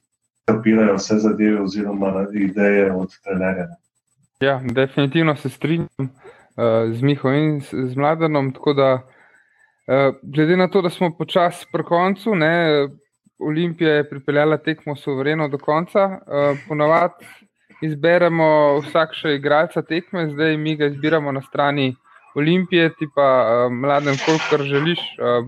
kapirajo 0.48 0.96
vse 0.96 1.18
zadeve 1.20 1.64
oziroma 1.66 2.28
ideje 2.32 2.94
od 2.94 3.12
trenerja. 3.24 3.68
Ja, 4.40 4.62
definitivno 4.64 5.36
se 5.36 5.50
strinjam 5.50 5.90
uh, 6.00 6.94
z 6.94 7.02
Miho 7.02 7.34
in 7.34 7.60
z, 7.62 7.90
z 7.90 7.96
Mladenom, 7.98 8.54
tako 8.54 8.74
da 8.74 8.90
Eh, 8.98 9.17
glede 10.22 10.58
na 10.58 10.68
to, 10.68 10.82
da 10.82 10.90
smo 10.90 11.12
počasi 11.18 11.68
pri 11.72 11.84
koncu, 11.84 12.36
ne, 12.36 12.88
Olimpija 13.40 13.94
je 13.94 14.10
pripeljala 14.10 14.58
tekmo 14.58 14.96
suvereno 14.96 15.48
do 15.48 15.58
konca, 15.58 16.06
uh, 16.06 16.58
ponavadi 16.68 17.26
izberemo 17.82 18.48
vsak 18.82 19.14
še 19.14 19.36
igralca 19.38 19.84
tekme, 19.86 20.26
zdaj 20.32 20.58
mi 20.58 20.76
ga 20.76 20.90
izbiramo 20.90 21.32
na 21.32 21.42
strani 21.46 21.92
Olimpije, 22.36 22.90
ti 22.98 23.08
pa 23.16 23.28
uh, 23.44 23.74
mladem, 23.74 24.18
kolikor 24.26 24.66
želiš, 24.66 25.00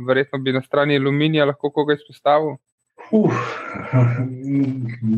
verjetno 0.08 0.39
bi 0.39 0.54
na 0.54 0.62
strani 0.62 0.97
Aluminija 0.97 1.45
lahko 1.49 1.71
koga 1.73 1.97
izpostavil. 1.97 2.56
Uh, 3.12 3.34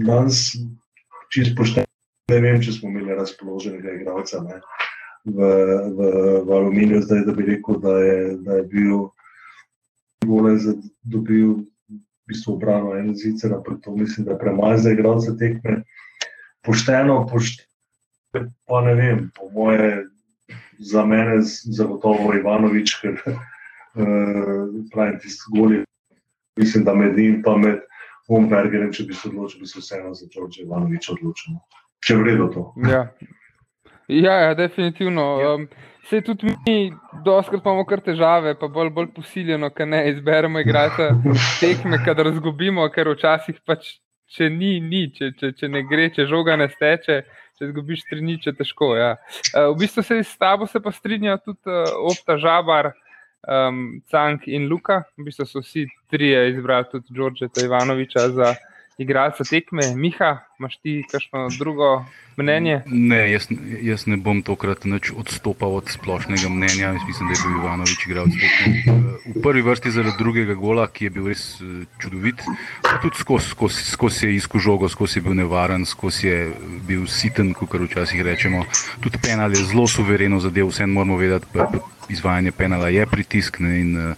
danes, 0.07 0.55
čisto 1.29 1.55
pošteno, 1.57 1.91
ne 2.31 2.39
vem, 2.39 2.61
če 2.63 2.79
smo 2.79 2.89
imeli 2.89 3.19
razpoloženega 3.19 3.99
igralca. 3.99 4.41
Ne 4.47 4.61
v, 5.25 5.37
v, 5.97 5.99
v 6.45 6.49
aluminiju, 6.51 7.01
zdaj 7.01 7.25
da 7.25 7.33
bi 7.37 7.45
rekel, 7.45 7.79
da 7.79 7.97
je, 7.99 8.37
da 8.45 8.59
je 8.59 8.63
bil 8.63 9.09
gole 10.25 10.57
za 10.57 10.73
dobil 11.03 11.65
v 11.89 12.29
bistvu 12.29 12.55
obrano 12.55 12.95
en 12.95 13.15
zicer, 13.15 13.53
ampak 13.53 13.81
to 13.81 13.95
mislim, 13.95 14.25
da 14.25 14.31
je 14.31 14.39
premaj 14.39 14.77
za 14.77 14.91
igralce 14.91 15.37
tekme. 15.37 15.83
Pošteno, 16.61 17.27
pošteno, 17.27 18.49
pa 18.65 18.81
ne 18.81 18.93
vem, 18.95 19.29
po 19.35 19.49
moje, 19.49 20.05
za 20.79 21.05
mene 21.05 21.41
zagotovo 21.45 22.33
Ivanovič, 22.33 22.95
ker 23.01 23.17
uh, 23.25 24.69
pravim 24.93 25.19
tisti 25.21 25.51
goli, 25.53 25.83
mislim, 26.57 26.83
da 26.83 26.95
med 26.95 27.17
njim 27.17 27.41
pa 27.45 27.57
med 27.57 27.81
Umbergerjem, 28.31 28.93
če 28.95 29.03
bi 29.09 29.13
se 29.17 29.27
odločil, 29.27 29.59
bi 29.59 29.67
se 29.67 29.81
vseeno 29.81 30.13
za 30.15 30.25
Đorđe 30.31 30.63
Ivanovič 30.63 31.09
odločil. 31.11 31.57
Če 32.05 32.15
vredo 32.15 32.47
to. 32.53 32.63
Ja. 32.87 33.03
Ja, 34.11 34.33
ja, 34.33 34.53
definitivno. 34.53 35.25
Ja. 35.41 35.53
Um, 35.55 35.67
se 36.09 36.21
tudi 36.21 36.55
mi, 36.65 36.91
doskrat 37.25 37.61
imamo 37.63 37.85
kar 37.87 38.01
težave, 38.03 38.55
pa 38.59 38.67
bolj, 38.67 38.89
bolj 38.91 39.11
posiljeno, 39.15 39.69
ker 39.71 39.87
ne 39.87 40.01
izberemo 40.09 40.59
igrati 40.59 41.07
tekme, 41.61 42.01
kadar 42.05 42.27
razgubimo, 42.27 42.87
ker 42.91 43.13
včasih 43.13 43.61
pač, 43.65 43.93
če 44.31 44.49
ni, 44.51 44.73
ni, 44.83 45.05
če, 45.15 45.31
če, 45.39 45.53
če 45.59 45.69
ne 45.71 45.85
gre, 45.87 46.09
če 46.11 46.25
žoga 46.27 46.57
ne 46.59 46.67
steče, 46.71 47.21
če 47.59 47.69
zgubiš 47.69 48.03
tri 48.09 48.19
nič, 48.25 48.49
je 48.49 48.55
težko. 48.57 48.91
Ja. 48.99 49.13
Uh, 49.53 49.69
v 49.71 49.85
bistvu 49.85 50.03
se 50.03 50.19
s 50.25 50.35
tabo 50.41 50.67
se 50.67 50.81
pa 50.83 50.91
strinjajo 50.91 51.39
tudi 51.45 51.71
uh, 51.71 51.95
Opta 52.11 52.35
Žabar, 52.41 52.91
um, 53.47 54.01
Cank 54.11 54.47
in 54.51 54.67
Luka. 54.67 55.03
V 55.15 55.29
bistvu 55.29 55.47
so 55.47 55.63
vsi 55.63 55.85
trije 56.11 56.49
izbrali 56.49 56.91
tudi 56.91 57.15
Đorđeta 57.15 57.63
Ivanoviča 57.63 58.27
za 58.35 58.51
igralca 59.01 59.43
tekme. 59.43 59.95
Miha, 59.95 60.37
imaš 60.59 60.77
ti 60.81 61.01
kakšno 61.11 61.47
drugo 61.59 62.05
mnenje? 62.37 62.81
Ne, 62.85 63.31
jaz, 63.31 63.47
jaz 63.81 64.05
ne 64.05 64.17
bom 64.17 64.41
tokrat 64.45 64.85
odstopal 65.15 65.75
od 65.81 65.89
splošnega 65.89 66.49
mnenja. 66.49 66.93
Jaz 66.93 67.07
mislim, 67.07 67.29
da 67.29 67.33
je 67.33 67.41
bil 67.43 67.57
Ivanovič 67.59 68.05
igralec 68.05 68.37
tekme. 68.41 68.97
V 69.35 69.41
prvi 69.43 69.61
vrsti 69.61 69.91
zaradi 69.91 70.17
drugega 70.19 70.53
gola, 70.53 70.87
ki 70.87 71.09
je 71.09 71.13
bil 71.17 71.27
res 71.33 71.43
eh, 71.61 71.83
čudovit. 72.01 72.45
Tudi 73.01 73.17
skozi 73.17 73.49
skos, 73.49 73.81
skos 73.91 74.23
je 74.23 74.35
izkušal 74.35 74.61
žogo, 74.61 74.89
skozi 74.89 75.19
je 75.19 75.25
bil 75.25 75.33
nevaren, 75.33 75.85
skozi 75.85 76.27
je 76.27 76.39
bil 76.87 77.07
siten, 77.09 77.53
kot 77.57 77.73
včasih 77.73 78.21
rečemo. 78.21 78.65
Tudi 79.01 79.17
penal 79.17 79.51
je 79.51 79.63
zelo 79.65 79.87
suvereno 79.87 80.39
zadev, 80.39 80.69
vse 80.69 80.85
moramo 80.85 81.17
vedeti. 81.17 81.47
Izvajanje 82.09 82.51
penala 82.51 82.89
je 82.89 83.05
pritisk. 83.09 83.59
Ne, 83.59 83.79
in, 83.81 83.91
Uh, 83.97 84.15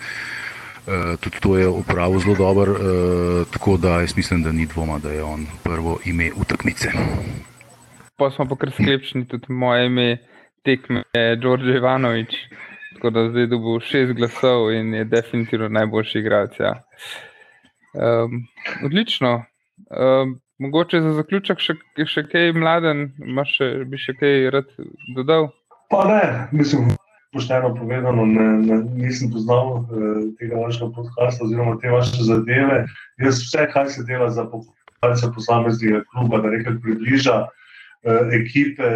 tudi 1.19 1.39
to 1.39 1.57
je 1.57 1.67
upravil 1.67 2.19
zelo 2.19 2.35
dobro, 2.35 2.71
uh, 2.71 3.47
tako 3.53 3.77
da 3.77 4.01
jaz 4.01 4.17
mislim, 4.17 4.43
da 4.43 4.51
ni 4.51 4.65
dvoma, 4.65 4.99
da 4.99 5.11
je 5.11 5.23
on 5.23 5.45
prvo 5.63 5.99
ime 6.05 6.29
v 6.37 6.45
tekmice. 6.47 6.91
Pa 8.17 8.29
smo 8.31 8.45
pa 8.45 8.55
kar 8.55 8.71
sklepčni, 8.71 9.25
tudi 9.27 9.53
moje 9.53 9.85
ime 9.85 10.17
tekme 10.63 11.03
je 11.13 11.35
Đorđe 11.35 11.77
Ivanovič, 11.77 12.35
tako 12.93 13.09
da 13.09 13.29
zdaj 13.29 13.47
dobil 13.47 13.79
šest 13.79 14.13
glasov 14.13 14.71
in 14.71 14.93
je 14.93 15.05
definitivno 15.05 15.69
najboljši 15.69 16.19
igralec. 16.19 16.59
Ja. 16.59 16.73
Um, 17.93 18.47
odlično. 18.85 19.45
Um, 19.89 20.39
mogoče 20.59 21.01
za 21.01 21.11
zaključek 21.13 21.59
še, 21.59 21.75
še 22.05 22.23
kaj 22.31 22.53
mladen, 22.53 23.09
še, 23.45 23.69
bi 23.85 23.97
še 23.97 24.15
kaj 24.19 24.49
rad 24.55 24.69
dodal? 25.15 25.49
Pa 25.89 26.05
ne, 26.07 26.23
mislim 26.51 26.93
pošteno 27.33 27.75
povedano, 27.75 28.25
ne, 28.25 28.47
ne, 28.61 28.77
nisem 28.95 29.31
poznal 29.31 29.81
eh, 29.81 29.85
tega 30.39 30.55
vašega 30.61 30.91
podcasta 30.95 31.45
oziroma 31.45 31.77
te 31.81 31.89
vaše 31.89 32.23
zadeve. 32.23 32.85
Jaz 33.17 33.41
vse, 33.41 33.67
kar 33.73 33.89
se 33.89 34.03
dela 34.03 34.29
za 34.29 34.45
populacijo 34.45 35.33
posameznega 35.35 36.03
kluba, 36.11 36.41
da 36.43 36.53
nekaj 36.53 36.79
približa 36.81 37.37
eh, 37.45 38.35
ekipe, 38.39 38.89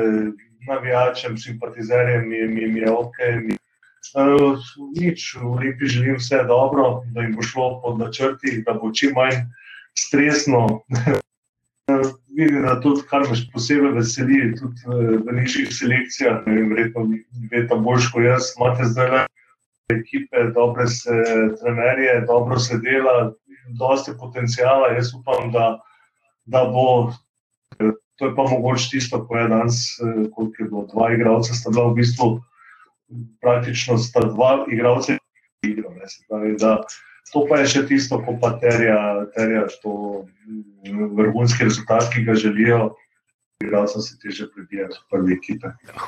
navijačem, 0.67 1.37
simpatizerjem, 1.37 2.29
mi, 2.29 2.47
mi, 2.47 2.67
mi 2.73 2.79
je 2.79 2.91
ok. 2.91 3.17
Mi, 3.43 3.57
eh, 3.57 4.67
nič, 4.99 5.35
v 5.41 5.51
Olimpiji 5.51 5.95
želim 5.97 6.21
vse 6.21 6.43
dobro, 6.47 7.01
da 7.13 7.21
jim 7.21 7.35
bo 7.35 7.41
šlo 7.41 7.81
pod 7.81 7.99
načrti, 7.99 8.61
da 8.65 8.73
bo 8.73 8.93
čim 8.93 9.17
manj 9.17 9.41
stresno. 9.97 10.67
vidim, 12.37 12.61
da 12.61 12.77
tudi, 12.81 13.01
kar 13.09 13.25
me 13.25 13.37
posebej 13.53 13.95
veseli, 13.97 14.39
tudi 14.59 14.85
eh, 14.85 15.17
v 15.25 15.35
nižjih 15.39 15.71
selekcijah, 15.73 16.43
ne 16.45 16.55
vem, 16.59 16.69
verjetno 16.73 17.05
veste 17.51 17.79
bolj 17.87 18.09
kot 18.13 18.25
jaz, 18.25 18.51
imate 18.57 18.89
zdaj 18.93 19.11
le 19.13 19.23
ekipe, 19.95 20.43
dobre 20.55 20.87
se 20.91 21.15
trenerje, 21.61 22.21
dobro 22.27 22.59
se 22.59 22.77
dela, 22.83 23.31
dosti 23.79 24.13
potencijala. 24.19 24.93
Jaz 24.95 25.13
upam, 25.15 25.51
da, 25.51 25.79
da 26.45 26.65
bo. 26.73 27.13
To 28.17 28.25
je 28.25 28.33
pa 28.33 28.43
mogoče 28.49 28.87
tisto, 28.89 29.19
ko 29.27 29.37
je 29.37 29.47
danes, 29.47 29.81
eh, 30.01 30.23
koliko 30.33 30.63
je 30.63 30.69
bilo, 30.69 30.85
dva 30.93 31.11
igralca, 31.13 31.53
sta 31.53 31.69
bila 31.69 31.91
v 31.91 31.99
bistvu 31.99 32.29
praktično 33.41 33.97
sta 33.97 34.25
dva 34.25 34.65
igralca, 34.73 35.17
ki 35.61 35.69
jih 35.69 35.77
igrajo. 35.77 36.81
To 37.33 37.43
pa 37.47 37.59
je 37.63 37.71
še 37.73 37.81
tisto, 37.89 38.21
ko 38.23 38.37
pa 38.39 38.53
terja, 38.61 39.27
terja 39.35 39.65
to 39.83 40.23
mm, 40.47 41.11
vrhunski 41.17 41.67
rezultat, 41.67 42.07
ki 42.13 42.23
ga 42.27 42.37
želijo. 42.39 42.95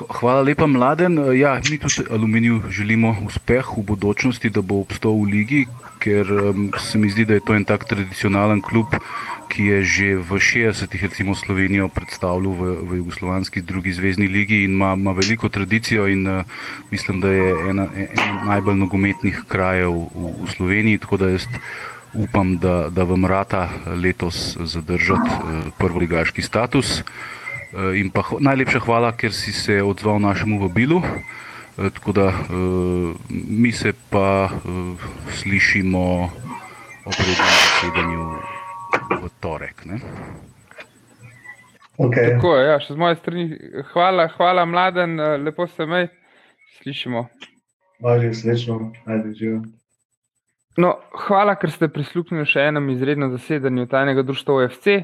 Hvala 0.08 0.42
lepa, 0.42 0.66
mladen. 0.66 1.18
Ja, 1.34 1.60
mi 1.70 1.78
tudi 1.78 2.06
Aluminiju 2.10 2.62
želimo 2.70 3.16
uspeh 3.26 3.66
v 3.76 3.82
budućnosti, 3.82 4.50
da 4.50 4.62
bo 4.62 4.78
obstal 4.80 5.18
v 5.18 5.24
ligi, 5.32 5.66
ker 5.98 6.30
um, 6.32 6.70
se 6.78 6.98
mi 6.98 7.10
zdi, 7.10 7.24
da 7.24 7.34
je 7.34 7.42
to 7.46 7.54
en 7.54 7.64
tak 7.64 7.84
tradicionalen 7.90 8.62
klub, 8.62 8.94
ki 9.50 9.66
je 9.66 9.82
že 9.82 10.06
v 10.16 10.38
60-ih 10.38 11.02
recimo 11.02 11.34
Slovenijo 11.34 11.88
predstavljal 11.88 12.54
v, 12.54 12.76
v 12.86 12.96
Jugoslovanski 13.02 13.62
drugi 13.66 13.92
zvezdni 13.92 14.28
ligi 14.28 14.62
in 14.62 14.78
ima, 14.78 14.94
ima 14.94 15.12
veliko 15.12 15.48
tradicijo 15.48 16.06
in 16.06 16.26
uh, 16.26 16.46
mislim, 16.90 17.20
da 17.20 17.34
je 17.34 17.50
ena, 17.70 17.88
ena 17.96 18.44
najbolj 18.46 18.78
nogometnih 18.78 19.42
krajev 19.48 19.90
v, 19.90 20.32
v 20.46 20.54
Sloveniji, 20.54 21.02
tako 21.02 21.16
da 21.16 21.34
jaz 21.34 21.50
upam, 22.14 22.58
da, 22.58 22.88
da 22.94 23.02
vam 23.02 23.26
rata 23.26 23.68
letos 24.02 24.54
zadržati 24.54 25.30
uh, 25.34 25.74
prvoligaški 25.78 26.42
status. 26.42 27.00
Uh, 27.00 27.39
in 27.94 28.10
pa 28.10 28.24
najlepša 28.40 28.80
hvala, 28.86 29.12
ker 29.12 29.32
si 29.32 29.52
se 29.52 29.82
odzval 29.82 30.18
našemu 30.18 30.58
vabilu. 30.62 30.98
Uh, 30.98 31.40
tako 31.88 32.12
da 32.12 32.26
uh, 32.26 33.14
mi 33.30 33.72
se 33.72 33.92
pa 34.10 34.48
slišimo 35.30 36.30
o 37.04 37.10
prednjem 37.10 37.46
zasedanju 37.46 38.24
v 39.22 39.30
torek. 39.40 39.82
Okay. 41.98 42.34
Tako, 42.34 42.54
ja, 42.56 42.78
še 42.80 42.94
z 42.94 43.00
moje 43.00 43.16
strani, 43.20 43.44
hvala, 43.92 44.28
hvala 44.36 44.64
mladen, 44.64 45.18
eh, 45.20 45.36
lepo 45.36 45.66
se 45.68 45.86
mej, 45.86 46.08
slišimo. 46.78 47.26
Hvala, 48.00 48.32
srečno, 48.32 48.92
ajde, 49.04 49.34
živo. 49.36 49.58
No, 50.80 50.94
hvala, 51.26 51.58
ker 51.60 51.72
ste 51.72 51.90
prisluhnili 51.92 52.46
še 52.48 52.70
enem 52.70 52.88
izrednem 52.94 53.32
zasedanju 53.34 53.84
tajnega 53.90 54.24
društva 54.24 54.62
OFC. 54.62 55.02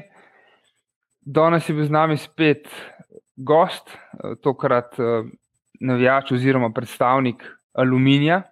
Danes 1.27 1.65
je 1.69 1.73
bil 1.75 1.83
z 1.83 1.91
nami 1.91 2.15
spet 2.17 2.69
gost, 3.35 3.89
eh, 3.91 4.35
tokrat 4.39 4.95
eh, 4.99 5.27
navijač 5.79 6.31
oziroma 6.31 6.69
predstavnik 6.71 7.43
Aluminija. 7.73 8.43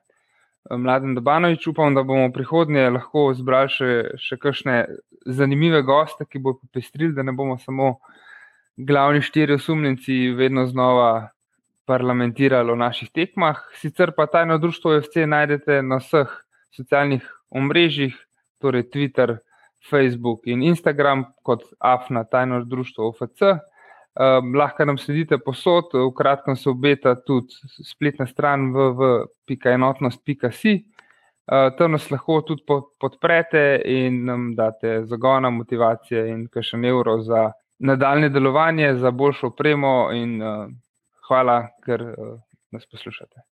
Mladen 0.70 1.16
Dobanovič, 1.16 1.68
upam, 1.68 1.96
da 1.96 2.04
bomo 2.04 2.28
v 2.28 2.34
prihodnje 2.34 2.90
lahko 2.90 3.30
zbrali 3.38 3.70
še, 3.70 3.90
še 4.18 4.38
kakšne 4.42 4.76
zanimive 5.26 5.84
goste, 5.86 6.26
ki 6.26 6.42
bodo 6.42 6.66
popestrili, 6.66 7.14
da 7.14 7.24
ne 7.24 7.32
bomo 7.38 7.56
samo 7.62 8.00
glavni 8.76 9.22
štiri 9.22 9.56
osumljenci 9.56 10.34
vedno 10.36 10.66
znova 10.66 11.30
parlamentirali 11.86 12.74
o 12.74 12.76
naših 12.76 13.14
tekmah. 13.14 13.62
Sicer 13.80 14.12
pa 14.18 14.26
tajno 14.26 14.58
društvo 14.58 14.98
FC 15.06 15.30
najdete 15.30 15.80
na 15.86 16.02
vseh 16.02 16.34
socialnih 16.76 17.24
omrežjih, 17.50 18.18
torej 18.60 18.90
Twitter, 18.90 19.38
Facebook 19.90 20.48
in 20.48 20.64
Instagram 20.64 21.26
kot 21.44 21.64
AFNA 21.80 22.24
tajno 22.24 22.64
društvo 22.66 23.10
OFC. 23.10 23.42
Um, 24.16 24.56
lahko 24.56 24.86
nam 24.86 24.98
sledite 24.98 25.38
posod, 25.44 25.84
v 25.94 26.14
kratkem 26.16 26.56
se 26.56 26.70
obeta 26.70 27.16
tudi 27.16 27.48
spletna 27.84 28.28
stran 28.28 28.74
www.enotnost.si. 28.74 30.86
Uh, 31.46 31.78
tam 31.78 31.92
nas 31.92 32.12
lahko 32.12 32.42
tudi 32.42 32.64
podprete 33.00 33.82
in 33.86 34.26
nam 34.26 34.56
date 34.56 35.04
zagona, 35.06 35.50
motivacije 35.50 36.28
in 36.32 36.48
še 36.62 36.78
evro 36.88 37.22
za 37.22 37.52
nadaljne 37.80 38.30
delovanje, 38.30 38.96
za 38.96 39.12
boljšo 39.12 39.48
opremo. 39.52 40.12
In, 40.14 40.42
uh, 40.42 40.68
hvala, 41.28 41.68
ker 41.84 42.02
uh, 42.02 42.40
nas 42.72 42.86
poslušate. 42.88 43.44